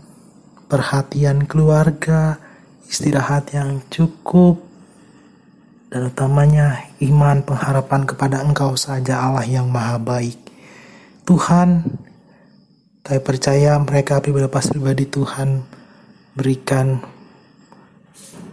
perhatian 0.71 1.43
keluarga, 1.43 2.39
istirahat 2.87 3.51
yang 3.51 3.83
cukup, 3.91 4.63
dan 5.91 6.07
utamanya 6.07 6.87
iman 7.03 7.43
pengharapan 7.43 8.07
kepada 8.07 8.47
Engkau 8.47 8.79
saja 8.79 9.27
Allah 9.27 9.43
yang 9.43 9.67
maha 9.67 9.99
baik. 9.99 10.39
Tuhan, 11.27 11.83
kami 13.09 13.25
percaya 13.25 13.73
mereka 13.81 14.21
pribadi 14.21 14.45
pribadi 14.45 15.09
Tuhan 15.09 15.65
berikan 16.37 17.01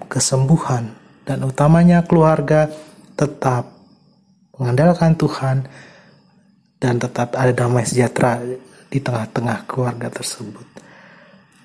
kesembuhan 0.08 0.96
dan 1.28 1.44
utamanya 1.44 2.00
keluarga 2.08 2.64
tetap 3.20 3.68
mengandalkan 4.56 5.12
Tuhan 5.12 5.68
dan 6.80 6.96
tetap 6.96 7.36
ada 7.36 7.52
damai 7.52 7.84
sejahtera 7.84 8.40
di 8.88 8.96
tengah-tengah 8.96 9.68
keluarga 9.68 10.08
tersebut. 10.08 10.64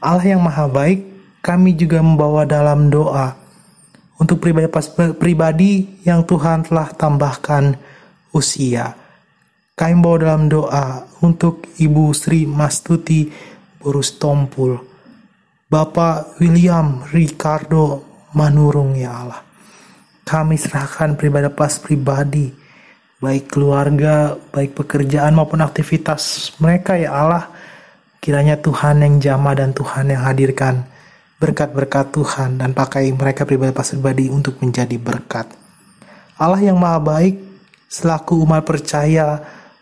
Allah 0.03 0.27
yang 0.27 0.43
maha 0.43 0.67
baik, 0.67 0.99
kami 1.39 1.71
juga 1.79 2.03
membawa 2.03 2.43
dalam 2.43 2.91
doa 2.91 3.39
untuk 4.19 4.43
pribadi 4.43 4.67
pribadi 5.15 6.03
yang 6.03 6.27
Tuhan 6.27 6.67
telah 6.67 6.91
tambahkan 6.91 7.71
usia. 8.35 8.99
Kami 9.79 9.95
membawa 9.95 10.17
dalam 10.19 10.51
doa 10.51 11.07
untuk 11.21 11.69
Ibu 11.77 12.13
Sri 12.13 12.49
Mastuti 12.49 13.29
Burus 13.81 14.17
Tompul, 14.21 14.77
Bapak 15.65 16.41
William 16.41 17.01
Ricardo 17.09 18.05
Manurung 18.37 18.93
ya 18.97 19.11
Allah. 19.25 19.41
Kami 20.21 20.55
serahkan 20.55 21.17
pribadi 21.17 21.49
pas 21.49 21.73
pribadi 21.81 22.51
baik 23.21 23.53
keluarga, 23.53 24.33
baik 24.33 24.73
pekerjaan 24.73 25.37
maupun 25.37 25.61
aktivitas 25.61 26.53
mereka 26.57 26.97
ya 26.97 27.13
Allah. 27.13 27.45
Kiranya 28.21 28.61
Tuhan 28.61 29.01
yang 29.01 29.15
jamah 29.17 29.57
dan 29.57 29.73
Tuhan 29.73 30.13
yang 30.13 30.21
hadirkan 30.21 30.85
berkat-berkat 31.41 32.13
Tuhan 32.13 32.61
dan 32.61 32.77
pakai 32.77 33.09
mereka 33.17 33.49
pribadi 33.49 33.73
pas 33.73 33.89
pribadi 33.89 34.29
untuk 34.29 34.61
menjadi 34.61 34.93
berkat. 35.01 35.49
Allah 36.37 36.61
yang 36.61 36.77
maha 36.77 37.01
baik 37.01 37.41
selaku 37.89 38.45
umat 38.45 38.61
percaya 38.61 39.41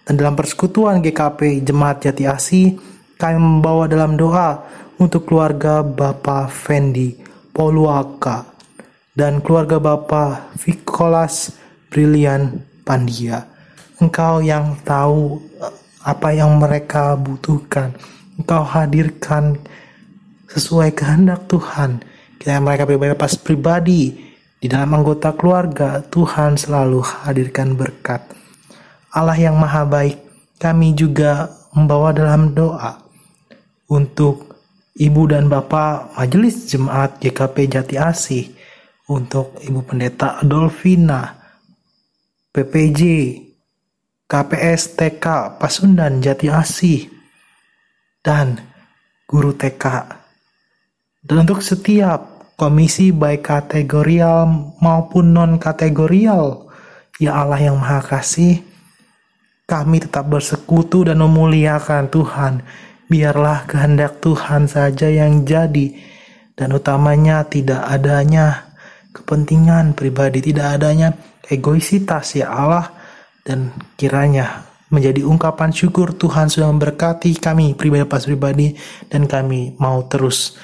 dan 0.10 0.18
dalam 0.18 0.34
persekutuan 0.34 1.06
GKP 1.06 1.62
Jemaat 1.62 2.02
Jati 2.02 2.26
Asih 2.26 2.74
kami 3.22 3.38
membawa 3.38 3.86
dalam 3.86 4.18
doa 4.18 4.58
untuk 4.98 5.30
keluarga 5.30 5.86
Bapak 5.86 6.50
Fendi 6.50 7.14
Poluaka 7.54 8.42
dan 9.14 9.38
keluarga 9.46 9.78
Bapak 9.78 10.58
Vikolas 10.66 11.54
Brilian 11.94 12.58
Pandia. 12.82 13.46
Engkau 14.02 14.42
yang 14.42 14.82
tahu 14.82 15.46
eh, 15.62 15.74
apa 16.02 16.34
yang 16.34 16.58
mereka 16.58 17.14
butuhkan. 17.14 17.94
Engkau 18.42 18.66
hadirkan 18.66 19.62
sesuai 20.50 20.90
kehendak 20.98 21.46
Tuhan. 21.46 22.02
Kita 22.42 22.58
yang 22.58 22.66
mereka 22.66 23.14
pas 23.14 23.38
pribadi 23.38 24.18
di 24.58 24.66
dalam 24.66 24.90
anggota 24.90 25.38
keluarga, 25.38 26.02
Tuhan 26.02 26.58
selalu 26.58 26.98
hadirkan 27.30 27.78
berkat. 27.78 28.39
Allah 29.20 29.36
yang 29.36 29.60
maha 29.60 29.84
baik, 29.84 30.16
kami 30.64 30.96
juga 30.96 31.52
membawa 31.76 32.16
dalam 32.16 32.56
doa 32.56 33.04
untuk 33.92 34.56
Ibu 34.96 35.28
dan 35.28 35.52
Bapak 35.52 36.16
Majelis 36.16 36.72
Jemaat 36.72 37.20
GKP 37.20 37.68
Jati 37.68 37.96
Asih, 38.00 38.48
untuk 39.12 39.60
Ibu 39.60 39.84
Pendeta 39.84 40.40
Adolfina, 40.40 41.36
PPJ, 42.56 43.02
KPS 44.30 44.96
TK 44.96 45.60
Pasundan 45.60 46.24
Jati 46.24 46.48
Asih, 46.48 47.12
dan 48.24 48.56
guru 49.28 49.52
TK. 49.52 50.16
Dan 51.26 51.44
untuk 51.44 51.60
setiap 51.60 52.54
komisi 52.56 53.12
baik 53.12 53.52
kategorial 53.52 54.48
maupun 54.80 55.36
non-kategorial, 55.36 56.72
ya 57.20 57.36
Allah 57.36 57.60
yang 57.60 57.76
Maha 57.76 58.00
Kasih, 58.00 58.69
kami 59.70 60.02
tetap 60.02 60.26
bersekutu 60.26 61.06
dan 61.06 61.22
memuliakan 61.22 62.10
Tuhan. 62.10 62.66
Biarlah 63.06 63.70
kehendak 63.70 64.18
Tuhan 64.22 64.66
saja 64.66 65.06
yang 65.06 65.46
jadi, 65.46 65.94
dan 66.58 66.74
utamanya 66.74 67.46
tidak 67.46 67.86
adanya 67.86 68.74
kepentingan 69.14 69.94
pribadi, 69.94 70.42
tidak 70.42 70.82
adanya 70.82 71.14
egoisitas 71.46 72.34
ya 72.38 72.50
Allah, 72.50 72.90
dan 73.46 73.74
kiranya 73.98 74.70
menjadi 74.90 75.22
ungkapan 75.22 75.70
syukur 75.70 76.18
Tuhan 76.18 76.50
sudah 76.50 76.70
memberkati 76.74 77.38
kami 77.38 77.78
pribadi 77.78 78.10
pas 78.10 78.26
pribadi 78.26 78.74
dan 79.06 79.30
kami 79.30 79.78
mau 79.78 80.02
terus 80.10 80.58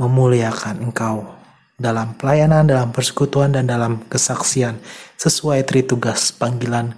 memuliakan 0.00 0.88
Engkau 0.88 1.28
dalam 1.76 2.16
pelayanan, 2.16 2.64
dalam 2.64 2.88
persekutuan 2.88 3.52
dan 3.52 3.68
dalam 3.68 4.00
kesaksian 4.08 4.80
sesuai 5.20 5.68
tritugas 5.68 6.32
panggilan 6.32 6.96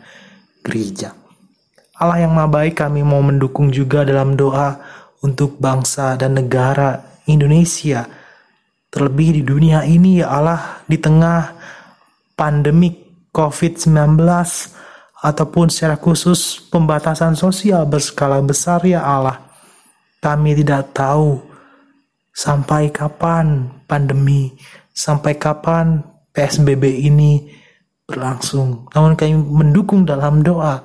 gereja. 0.62 1.17
Allah 1.98 2.22
yang 2.22 2.32
maha 2.38 2.46
baik 2.46 2.78
kami 2.78 3.02
mau 3.02 3.18
mendukung 3.18 3.74
juga 3.74 4.06
dalam 4.06 4.38
doa 4.38 4.78
untuk 5.18 5.58
bangsa 5.58 6.14
dan 6.14 6.38
negara 6.38 7.18
Indonesia 7.26 8.06
terlebih 8.86 9.34
di 9.34 9.42
dunia 9.42 9.82
ini 9.82 10.22
ya 10.22 10.30
Allah 10.30 10.80
di 10.86 10.94
tengah 10.94 11.58
pandemik 12.38 13.02
COVID-19 13.34 14.14
ataupun 15.18 15.66
secara 15.66 15.98
khusus 15.98 16.62
pembatasan 16.70 17.34
sosial 17.34 17.82
berskala 17.84 18.38
besar 18.46 18.78
ya 18.86 19.02
Allah. 19.02 19.42
Kami 20.22 20.54
tidak 20.54 20.94
tahu 20.94 21.38
sampai 22.30 22.94
kapan 22.94 23.66
pandemi, 23.90 24.54
sampai 24.94 25.34
kapan 25.34 26.02
PSBB 26.30 27.06
ini 27.10 27.50
berlangsung. 28.06 28.86
Namun 28.94 29.18
kami 29.18 29.34
mendukung 29.34 30.06
dalam 30.06 30.46
doa 30.46 30.82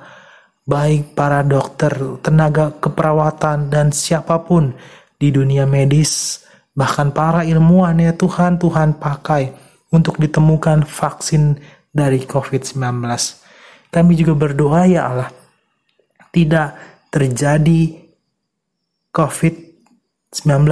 baik 0.64 1.12
para 1.12 1.44
dokter, 1.44 1.92
tenaga 2.24 2.72
keperawatan 2.80 3.68
dan 3.68 3.92
siapa 3.92 4.40
pun 4.42 4.72
di 5.20 5.28
dunia 5.28 5.68
medis, 5.68 6.44
bahkan 6.72 7.12
para 7.12 7.44
ilmuwan 7.44 8.00
ya 8.00 8.16
Tuhan, 8.16 8.56
Tuhan 8.56 8.96
pakai 8.96 9.52
untuk 9.92 10.18
ditemukan 10.18 10.88
vaksin 10.88 11.60
dari 11.94 12.24
COVID-19 12.24 13.44
kami 13.94 14.18
juga 14.18 14.34
berdoa 14.34 14.90
ya 14.90 15.06
Allah, 15.06 15.30
tidak 16.34 16.74
terjadi 17.14 17.94
COVID-19 19.14 20.66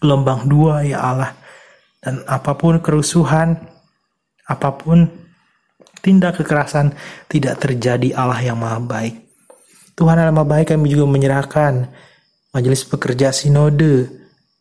gelombang 0.00 0.48
dua 0.48 0.80
ya 0.88 1.04
Allah. 1.04 1.36
Dan 2.00 2.24
apa 2.24 2.56
pun 2.56 2.80
kerusuhan, 2.80 3.60
apa 4.48 4.72
pun 4.72 5.04
tindak 6.06 6.38
kekerasan 6.38 6.94
tidak 7.26 7.58
terjadi 7.58 8.14
Allah 8.14 8.38
yang 8.38 8.62
maha 8.62 8.78
baik. 8.78 9.26
Tuhan 9.98 10.22
yang 10.22 10.30
maha 10.30 10.46
baik 10.46 10.70
kami 10.70 10.86
juga 10.86 11.10
menyerahkan 11.10 11.90
majelis 12.54 12.86
pekerja 12.86 13.34
sinode, 13.34 14.06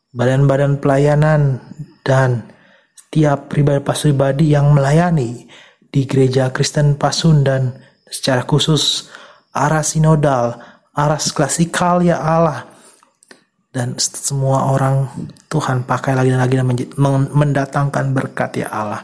badan-badan 0.10 0.82
pelayanan, 0.82 1.62
dan 2.02 2.50
setiap 2.98 3.54
pribadi-pribadi 3.54 4.58
yang 4.58 4.74
melayani 4.74 5.46
di 5.94 6.02
Gereja 6.10 6.50
Kristen 6.50 6.98
Pasundan 6.98 7.78
secara 8.10 8.42
khusus 8.44 9.08
arah 9.54 9.86
sinodal, 9.86 10.58
arah 10.98 11.22
klasikal 11.22 12.02
ya 12.02 12.18
Allah. 12.18 12.74
Dan 13.76 14.00
semua 14.00 14.72
orang 14.72 15.12
Tuhan 15.52 15.84
pakai 15.84 16.16
lagi 16.16 16.32
dan 16.32 16.40
lagi 16.40 16.56
dan 16.56 16.68
mendatangkan 17.28 18.06
berkat 18.16 18.64
ya 18.64 18.72
Allah. 18.72 19.04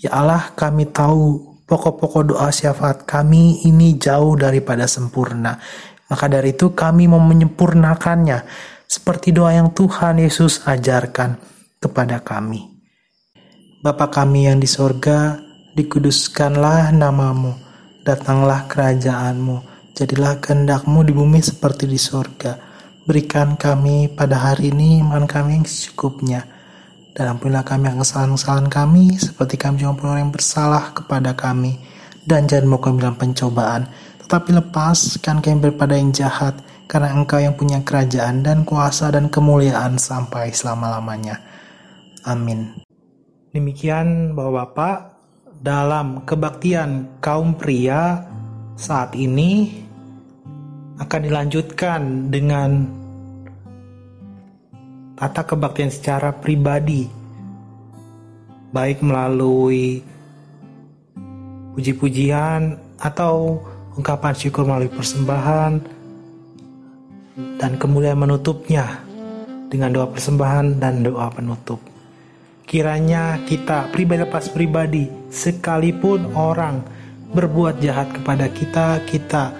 Ya 0.00 0.16
Allah 0.16 0.56
kami 0.56 0.88
tahu 0.88 1.60
pokok-pokok 1.68 2.32
doa 2.32 2.48
syafaat 2.48 3.04
kami 3.04 3.68
ini 3.68 4.00
jauh 4.00 4.32
daripada 4.32 4.88
sempurna. 4.88 5.60
Maka 6.08 6.24
dari 6.24 6.56
itu 6.56 6.72
kami 6.72 7.04
mau 7.04 7.20
menyempurnakannya 7.20 8.48
seperti 8.88 9.30
doa 9.30 9.52
yang 9.52 9.76
Tuhan 9.76 10.24
Yesus 10.24 10.64
ajarkan 10.64 11.36
kepada 11.76 12.24
kami. 12.24 12.64
Bapa 13.84 14.08
kami 14.08 14.48
yang 14.48 14.56
di 14.56 14.64
sorga, 14.64 15.36
dikuduskanlah 15.76 16.96
namamu, 16.96 17.54
datanglah 18.00 18.66
kerajaanmu, 18.72 19.62
jadilah 19.92 20.40
kehendakmu 20.40 21.04
di 21.04 21.12
bumi 21.12 21.44
seperti 21.44 21.84
di 21.84 22.00
sorga. 22.00 22.56
Berikan 23.04 23.60
kami 23.60 24.08
pada 24.12 24.48
hari 24.48 24.72
ini 24.72 25.04
iman 25.04 25.28
kami 25.28 25.60
yang 25.60 25.66
secukupnya. 25.68 26.59
Dan 27.10 27.36
ampunilah 27.36 27.66
kami 27.66 27.90
yang 27.90 27.98
kesalahan-kesalahan 28.00 28.70
kami, 28.70 29.18
seperti 29.18 29.58
kami 29.58 29.82
juga 29.82 30.06
orang 30.06 30.30
yang 30.30 30.34
bersalah 30.34 30.94
kepada 30.94 31.34
kami. 31.34 31.78
Dan 32.22 32.46
jangan 32.46 32.70
mau 32.70 32.78
kami 32.78 33.02
dalam 33.02 33.18
pencobaan, 33.18 33.90
tetapi 34.22 34.54
lepaskan 34.54 35.42
kami 35.42 35.58
daripada 35.58 35.98
yang 35.98 36.14
jahat, 36.14 36.54
karena 36.86 37.10
engkau 37.14 37.42
yang 37.42 37.56
punya 37.58 37.82
kerajaan 37.82 38.46
dan 38.46 38.62
kuasa 38.62 39.10
dan 39.10 39.26
kemuliaan 39.26 39.98
sampai 39.98 40.54
selama-lamanya. 40.54 41.42
Amin. 42.28 42.84
Demikian 43.50 44.38
Bapak-Bapak, 44.38 45.18
dalam 45.60 46.22
kebaktian 46.22 47.20
kaum 47.20 47.58
pria 47.58 48.22
saat 48.78 49.12
ini 49.18 49.82
akan 51.00 51.20
dilanjutkan 51.24 52.28
dengan 52.28 52.99
tata 55.20 55.44
kebaktian 55.44 55.92
secara 55.92 56.32
pribadi 56.32 57.04
baik 58.72 59.04
melalui 59.04 60.00
puji-pujian 61.76 62.80
atau 62.96 63.60
ungkapan 64.00 64.32
syukur 64.32 64.64
melalui 64.64 64.88
persembahan 64.88 65.72
dan 67.60 67.76
kemudian 67.76 68.16
menutupnya 68.16 69.04
dengan 69.68 69.92
doa 69.92 70.08
persembahan 70.08 70.80
dan 70.80 71.04
doa 71.04 71.28
penutup. 71.28 71.84
Kiranya 72.64 73.44
kita 73.44 73.92
pribadi 73.92 74.24
lepas 74.24 74.48
pribadi, 74.48 75.04
sekalipun 75.28 76.32
orang 76.32 76.80
berbuat 77.34 77.82
jahat 77.82 78.08
kepada 78.16 78.48
kita, 78.48 79.04
kita 79.04 79.52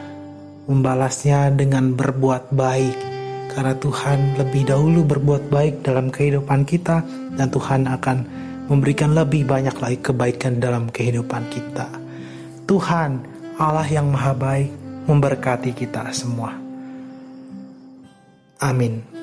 membalasnya 0.70 1.52
dengan 1.52 1.92
berbuat 1.92 2.54
baik. 2.54 3.19
Karena 3.50 3.74
Tuhan 3.74 4.38
lebih 4.38 4.70
dahulu 4.70 5.02
berbuat 5.04 5.50
baik 5.50 5.82
dalam 5.82 6.08
kehidupan 6.08 6.62
kita 6.64 7.02
dan 7.34 7.50
Tuhan 7.50 7.90
akan 7.90 8.18
memberikan 8.70 9.10
lebih 9.12 9.44
banyak 9.44 9.74
lagi 9.82 9.98
kebaikan 9.98 10.62
dalam 10.62 10.86
kehidupan 10.88 11.50
kita. 11.50 11.90
Tuhan 12.70 13.18
Allah 13.58 13.86
yang 13.90 14.08
maha 14.08 14.32
baik 14.32 14.70
memberkati 15.10 15.74
kita 15.74 16.06
semua. 16.14 16.54
Amin. 18.62 19.19